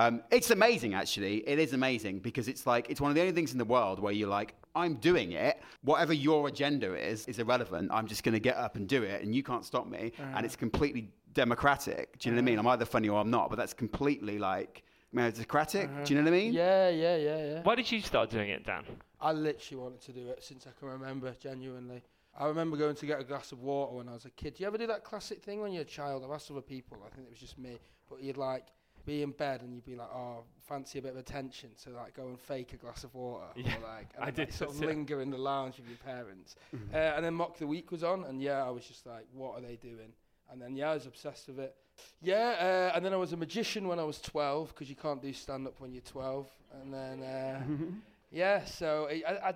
[0.05, 1.37] Um, it's amazing, actually.
[1.47, 3.99] It is amazing because it's like it's one of the only things in the world
[3.99, 5.61] where you're like, I'm doing it.
[5.83, 7.89] Whatever your agenda is is irrelevant.
[7.91, 10.11] I'm just going to get up and do it, and you can't stop me.
[10.19, 10.33] Uh-huh.
[10.35, 12.19] And it's completely democratic.
[12.19, 12.59] Do you know what I mean?
[12.59, 14.83] I'm either funny or I'm not, but that's completely like
[15.15, 16.05] meritocratic.
[16.05, 16.55] Do you know what I mean?
[16.55, 16.65] Uh-huh.
[16.65, 17.61] Yeah, yeah, yeah, yeah.
[17.63, 18.83] Why did you start doing it, Dan?
[19.21, 22.01] I literally wanted to do it since I can remember, genuinely.
[22.39, 24.55] I remember going to get a glass of water when I was a kid.
[24.55, 26.23] Do you ever do that classic thing when you're a child?
[26.23, 26.97] I've asked other people.
[27.05, 27.79] I think it was just me.
[28.09, 28.67] But you'd like
[29.09, 32.15] be in bed and you'd be like, oh, fancy a bit of attention, so like
[32.15, 34.69] go and fake a glass of water, Yeah, or like, and I did like, sort
[34.69, 36.55] of linger in the lounge with your parents.
[36.93, 39.57] uh, and then Mock the Week was on, and yeah, I was just like, what
[39.57, 40.13] are they doing?
[40.51, 41.75] And then yeah, I was obsessed with it.
[42.21, 45.21] Yeah, uh, and then I was a magician when I was 12 because you can't
[45.21, 46.47] do stand up when you're 12.
[46.81, 47.61] And then uh,
[48.31, 49.53] yeah, so it, I, I, I,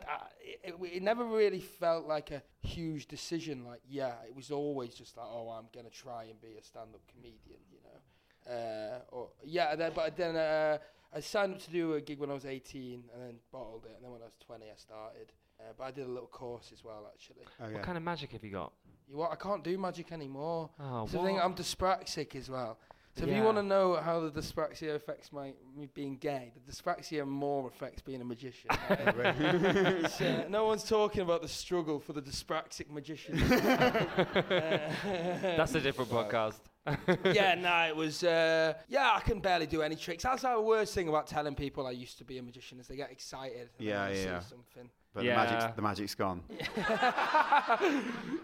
[0.63, 3.65] it, it never really felt like a huge decision.
[3.65, 6.89] Like yeah, it was always just like oh, I'm gonna try and be a stand
[6.93, 7.82] up comedian, you know.
[8.49, 10.77] Uh, or yeah, then, but then uh,
[11.13, 13.93] I signed up to do a gig when I was 18 and then bottled it.
[13.95, 15.31] And then when I was 20, I started.
[15.59, 17.45] Uh, but I did a little course as well, actually.
[17.61, 17.73] Okay.
[17.73, 18.73] What kind of magic have you got?
[19.07, 19.31] You what?
[19.31, 20.69] I can't do magic anymore.
[20.79, 21.45] Oh, So the thing, what?
[21.45, 22.79] I'm dyspraxic as well.
[23.15, 26.71] So if you want to know how the dyspraxia affects my me being gay, the
[26.71, 28.71] dyspraxia more affects being a magician.
[28.89, 33.37] It's, uh, no one's talking about the struggle for the dyspraxic magician.
[35.57, 36.59] That's a different podcast.
[37.25, 38.23] Yeah, no, it was.
[38.23, 40.23] Uh, yeah, I can barely do any tricks.
[40.23, 42.95] That's the worst thing about telling people I used to be a magician is they
[42.95, 43.69] get excited.
[43.77, 44.39] and Yeah, they yeah.
[44.39, 44.89] See something.
[45.13, 45.45] But Yeah.
[45.45, 46.41] the magic's the magic's gone.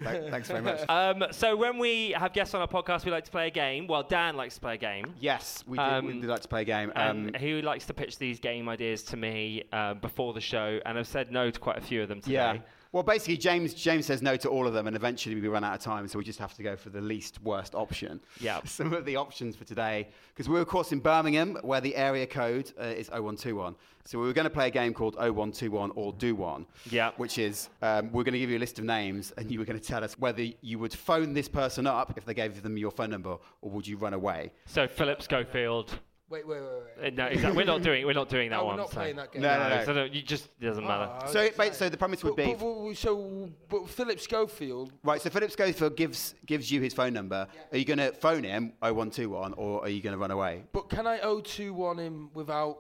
[0.01, 0.87] Thank- Thanks very much.
[0.89, 3.87] Um, so when we have guests on our podcast, we like to play a game.
[3.87, 5.13] Well, Dan likes to play a game.
[5.19, 5.83] Yes, we do.
[5.83, 6.91] we Um, do like to play a game.
[6.95, 10.79] Um, and he likes to pitch these game ideas to me uh, before the show,
[10.85, 12.33] and I've said no to quite a few of them today.
[12.33, 12.57] yeah.
[12.91, 15.75] Well, basically, James James says no to all of them, and eventually we run out
[15.75, 18.19] of time, so we just have to go for the least worst option.
[18.39, 18.61] Yeah.
[18.65, 22.25] Some of the options for today, because we're of course in Birmingham, where the area
[22.25, 23.75] code uh, is 0121.
[24.05, 26.65] So we were going to play a game called 0121 or Do One.
[26.89, 27.11] Yeah.
[27.17, 29.65] Which is um, we're going to give you a list of names, and you were
[29.65, 32.75] going to tell us whether you would phone this person up if they gave them
[32.75, 34.51] your phone number, or would you run away?
[34.65, 35.99] So Philip Schofield.
[36.29, 37.13] Wait, wait, wait, Uh, wait.
[37.15, 37.57] no, exactly.
[37.57, 38.05] we're not doing.
[38.05, 38.75] We're not doing that No, one.
[38.75, 38.95] we're not so.
[38.97, 39.41] playing that game.
[39.41, 39.83] No, no, no.
[39.85, 41.09] So don't- you just it doesn't matter.
[41.23, 41.69] Oh, So, okay.
[41.69, 42.53] ba- so the premise would But- be.
[42.53, 47.13] but- but- so, but Philip Schofield, Right, so Philip Schofield gives gives you his phone
[47.13, 47.47] number.
[47.71, 50.63] Are you going to phone him 0121 or are you going to run away?
[50.71, 52.77] but can I 021 him without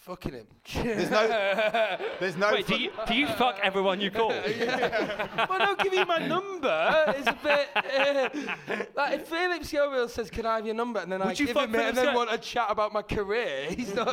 [0.00, 0.46] fucking him?
[0.74, 1.98] There's no.
[2.18, 2.52] There's no.
[2.52, 4.28] Wait, do you do you fuck everyone you call?
[5.48, 7.14] well, don't give you my number.
[7.16, 11.12] It's a bit uh, like if Philip Schofield says, "Can I have your number?" and
[11.12, 12.92] then I Would you give fuck him it, and then Scho- want to chat about
[12.92, 13.68] my career.
[13.76, 14.08] He's not.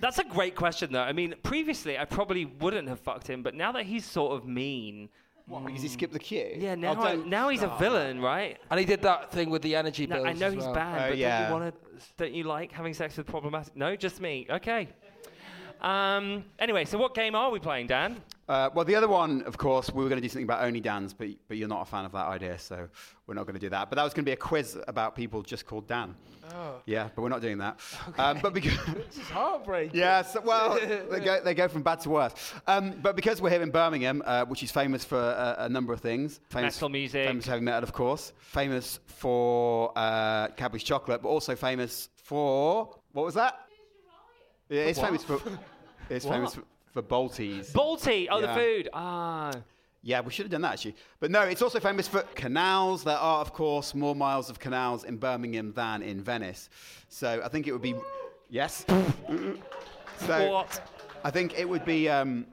[0.00, 1.02] That's a great question, though.
[1.02, 4.46] I mean, previously I probably wouldn't have fucked him, but now that he's sort of
[4.46, 5.08] mean,
[5.48, 6.56] What, because he skipped the queue?
[6.58, 8.58] yeah, now Oh, I, now he's a villain, right?
[8.70, 10.26] and he did that thing with the energy No, bills.
[10.26, 10.74] I know as he's well.
[10.74, 11.38] bad, Oh, but yeah.
[11.38, 12.02] don't you want to?
[12.16, 13.76] Don't you like having sex with problematic?
[13.76, 14.46] No, just me.
[14.50, 14.88] Okay.
[15.80, 18.20] Um, anyway, so what game are we playing, Dan?
[18.48, 20.80] Uh, well, the other one, of course, we were going to do something about only
[20.80, 22.88] Dan's, but, but you're not a fan of that idea, so
[23.26, 23.90] we're not going to do that.
[23.90, 26.14] But that was going to be a quiz about people just called Dan.
[26.54, 27.80] Oh, Yeah, but we're not doing that.
[28.16, 28.78] Um, but because.
[28.94, 29.98] this is heartbreaking.
[29.98, 30.78] Yeah, so, well,
[31.10, 32.34] they go, they go from bad to worse.
[32.68, 35.92] Um, but because we're here in Birmingham, uh, which is famous for a, a number
[35.92, 37.26] of things, famous Metal music.
[37.26, 42.94] famous for heavy metal, of course, famous for uh, Cadbury's chocolate, but also famous for
[43.12, 43.58] what was that?
[44.68, 45.40] Yeah, it's famous for
[46.08, 46.62] it's famous for,
[46.96, 47.72] for Baltis.
[47.74, 48.26] Balti.
[48.30, 48.46] Oh, Yeah.
[48.46, 48.88] the food.
[48.94, 49.52] Ah.
[50.02, 50.94] Yeah, we should have done that actually.
[51.20, 53.04] But no, it's also famous for canals.
[53.04, 56.70] There are, of course, more miles of canals in Birmingham than in Venice.
[57.10, 57.94] So I think it would be
[58.48, 58.86] yes.
[60.26, 60.80] so What?
[61.22, 62.46] I think it would be um,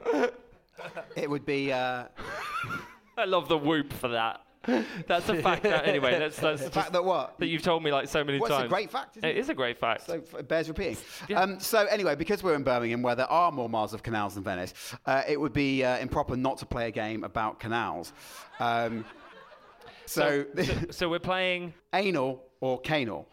[1.16, 2.04] it would be uh,
[3.16, 4.40] I love the whoop for that.
[5.06, 5.62] That's a fact.
[5.64, 7.38] That, anyway, that's, that's the fact that what.
[7.38, 8.66] that you've told me like so many Well, it's times.
[8.66, 9.40] a great fact, isn't It it?
[9.40, 10.06] is a great fact.
[10.06, 10.96] So it bears repeating.
[11.28, 11.40] Yeah.
[11.40, 14.42] Um, so anyway, because we're in Birmingham, where there are more miles of canals than
[14.44, 14.74] Venice,
[15.06, 18.12] uh, it would be uh, improper not to play a game about canals.
[18.60, 19.04] Um,
[20.06, 20.44] so,
[20.90, 23.26] so we're playing anal or canal,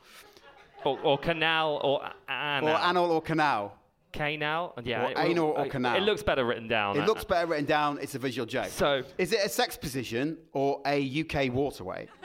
[0.86, 2.69] or, or canal or anal.
[2.69, 3.77] or anal or canal.
[4.12, 4.74] Canal.
[4.84, 5.05] Yeah.
[5.05, 5.95] Or it- anal or it- canal.
[5.95, 6.97] It looks better written down.
[6.97, 7.97] It looks better written down.
[8.01, 8.68] It's a visual joke.
[8.68, 12.07] So- is it a sex position or a UK waterway?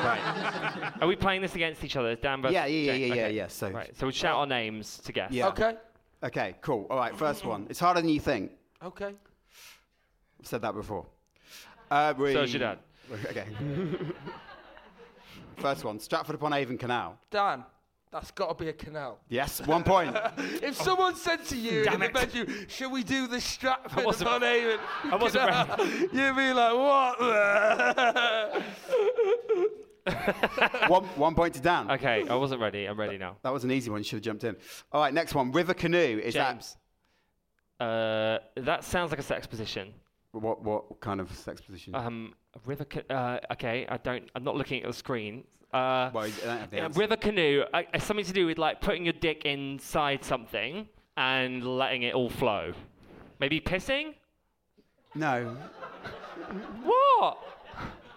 [0.00, 0.92] Right.
[1.02, 2.16] Are we playing this against each other?
[2.16, 3.32] Dan versus Yeah, yeah, yeah, yeah, yeah, Okay.
[3.34, 3.94] yeah, so- right.
[3.98, 5.30] So we shout our names to guess.
[5.30, 5.48] Yeah.
[5.48, 5.74] Okay.
[6.22, 6.86] Okay, cool.
[6.88, 7.66] All right, first one.
[7.68, 8.52] It's harder than you think.
[8.82, 9.14] Okay.
[10.40, 11.06] I've said that before.
[11.90, 12.78] Uh, we- So is your dad.
[13.30, 13.44] Okay.
[15.58, 17.18] First one, Stratford upon Avon Canal.
[17.30, 17.64] Dan,
[18.12, 19.20] that's got to be a canal.
[19.28, 20.16] Yes, one point.
[20.62, 24.28] If someone said to you Damn in the bedroom, "Should we do the Stratford wasn't-
[24.28, 28.64] upon Avon?" I wasn't canal?" You'd be like, "What?" the-"
[30.88, 31.90] one, one point to Dan.
[31.90, 32.86] Okay, I wasn't ready.
[32.86, 33.36] I'm ready now.
[33.42, 34.00] That was an easy one.
[34.00, 34.56] You should have jumped in.
[34.92, 35.52] All right, next one.
[35.52, 36.20] River canoe.
[36.22, 36.76] Is James.
[37.78, 39.92] Uh, that sounds like a sex position.
[40.32, 40.62] that what?
[40.62, 41.94] What kind of sex position?
[41.94, 42.84] Um, a river.
[42.84, 44.28] Ca- uh, okay, I don't.
[44.34, 45.44] I'm not looking at the screen.
[45.72, 46.98] Uh, well, you don't have the yeah, answer.
[46.98, 47.64] river canoe.
[47.72, 52.14] Uh, it's something to do with like putting your dick inside something and letting it
[52.14, 52.72] all flow.
[53.38, 54.14] Maybe pissing.
[55.14, 55.56] No.
[56.82, 57.38] What?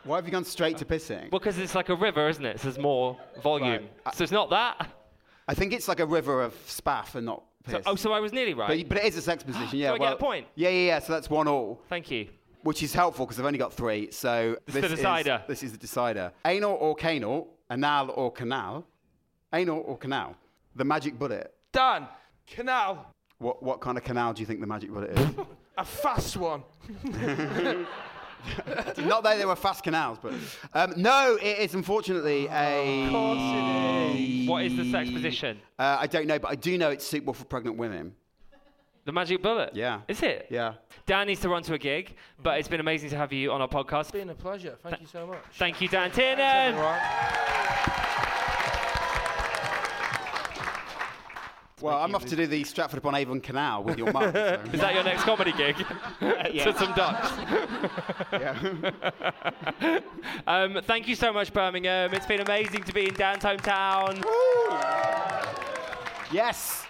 [0.04, 1.30] Why have you gone straight to pissing?
[1.30, 2.60] Because it's like a river, isn't it?
[2.60, 3.88] So there's more volume.
[4.06, 4.16] Right.
[4.16, 4.90] So it's not that.
[5.48, 7.76] I think it's like a river of spaff and not piss.
[7.76, 8.68] So, oh, so I was nearly right.
[8.68, 9.94] but, but it is a sex position, yeah.
[9.94, 10.48] I get a point?
[10.56, 11.00] Yeah, yeah, yeah.
[11.00, 12.28] So that's one all, Thank you.
[12.64, 14.10] Which is helpful because I've only got three.
[14.12, 15.42] So This is the decider.
[15.44, 16.32] Is, this is the decider.
[16.46, 18.86] Anal or canal, anal or canal,
[19.54, 20.36] anal or canal.
[20.76, 21.54] The magic bullet.
[21.72, 22.08] Dan,
[22.48, 25.30] canal, What what kind of canal do you think the magic bullet is?
[25.78, 26.64] a fast one.
[28.98, 30.34] Not that there were fast canals, but
[30.74, 33.10] um, no, it is unfortunately a.
[34.48, 35.60] What is the sex position?
[35.80, 38.16] Uh, I don't know, but I do know it's suitable for pregnant women.
[39.06, 39.72] The magic bullet?
[39.76, 40.02] Yeah.
[40.08, 40.48] Is it?
[40.50, 40.76] Yeah.
[41.06, 43.62] Dan needs to run to a gig, but it's been amazing to have you on
[43.62, 44.02] our podcast.
[44.04, 44.78] It's been a pleasure.
[44.82, 45.40] Thank you so much.
[45.54, 46.74] Thank you, Dan Tiernan.
[46.76, 47.00] Everyone.
[51.82, 54.32] Well, I'm off to do the Stratford upon Avon Canal with your mum.
[54.32, 55.76] so- Is that your next comedy gig?
[56.22, 57.30] to some ducks.
[58.32, 60.00] yeah.
[60.48, 62.14] Um, thank you so much, Birmingham.
[62.14, 64.24] It's been amazing to be in Dan's hometown.
[66.32, 66.86] yes.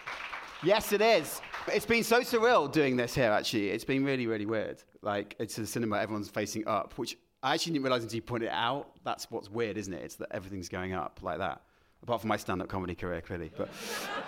[0.61, 1.41] Yes, it is.
[1.67, 3.69] It's been so surreal doing this here, actually.
[3.69, 4.83] It's been really, really weird.
[5.01, 8.47] Like, it's a cinema, everyone's facing up, which I actually didn't realize until you pointed
[8.47, 8.91] it out.
[9.03, 10.03] That's what's weird, isn't it?
[10.03, 11.61] It's that everything's going up like that.
[12.03, 13.49] Apart from my stand-up comedy career, clearly.
[13.57, 13.69] But,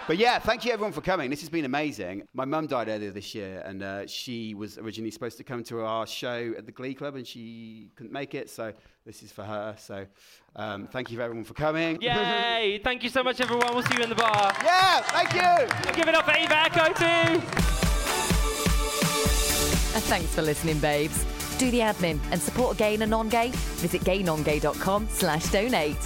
[0.08, 1.30] but yeah, thank you everyone for coming.
[1.30, 2.24] This has been amazing.
[2.34, 5.82] My mum died earlier this year, and uh, she was originally supposed to come to
[5.82, 8.50] our show at the Glee Club, and she couldn't make it.
[8.50, 8.72] So
[9.06, 9.76] this is for her.
[9.78, 10.06] So
[10.56, 12.02] um, thank you everyone for coming.
[12.02, 12.80] Yay!
[12.84, 13.74] Thank you so much, everyone.
[13.74, 14.54] We'll see you in the bar.
[14.64, 15.94] yeah, thank you.
[15.94, 17.42] Give it up for Eva Echo, too.
[19.96, 21.26] Uh, Thanks for listening, babes.
[21.58, 25.98] Do the admin and support gay and non-gay, visit gaynongay.com slash donate.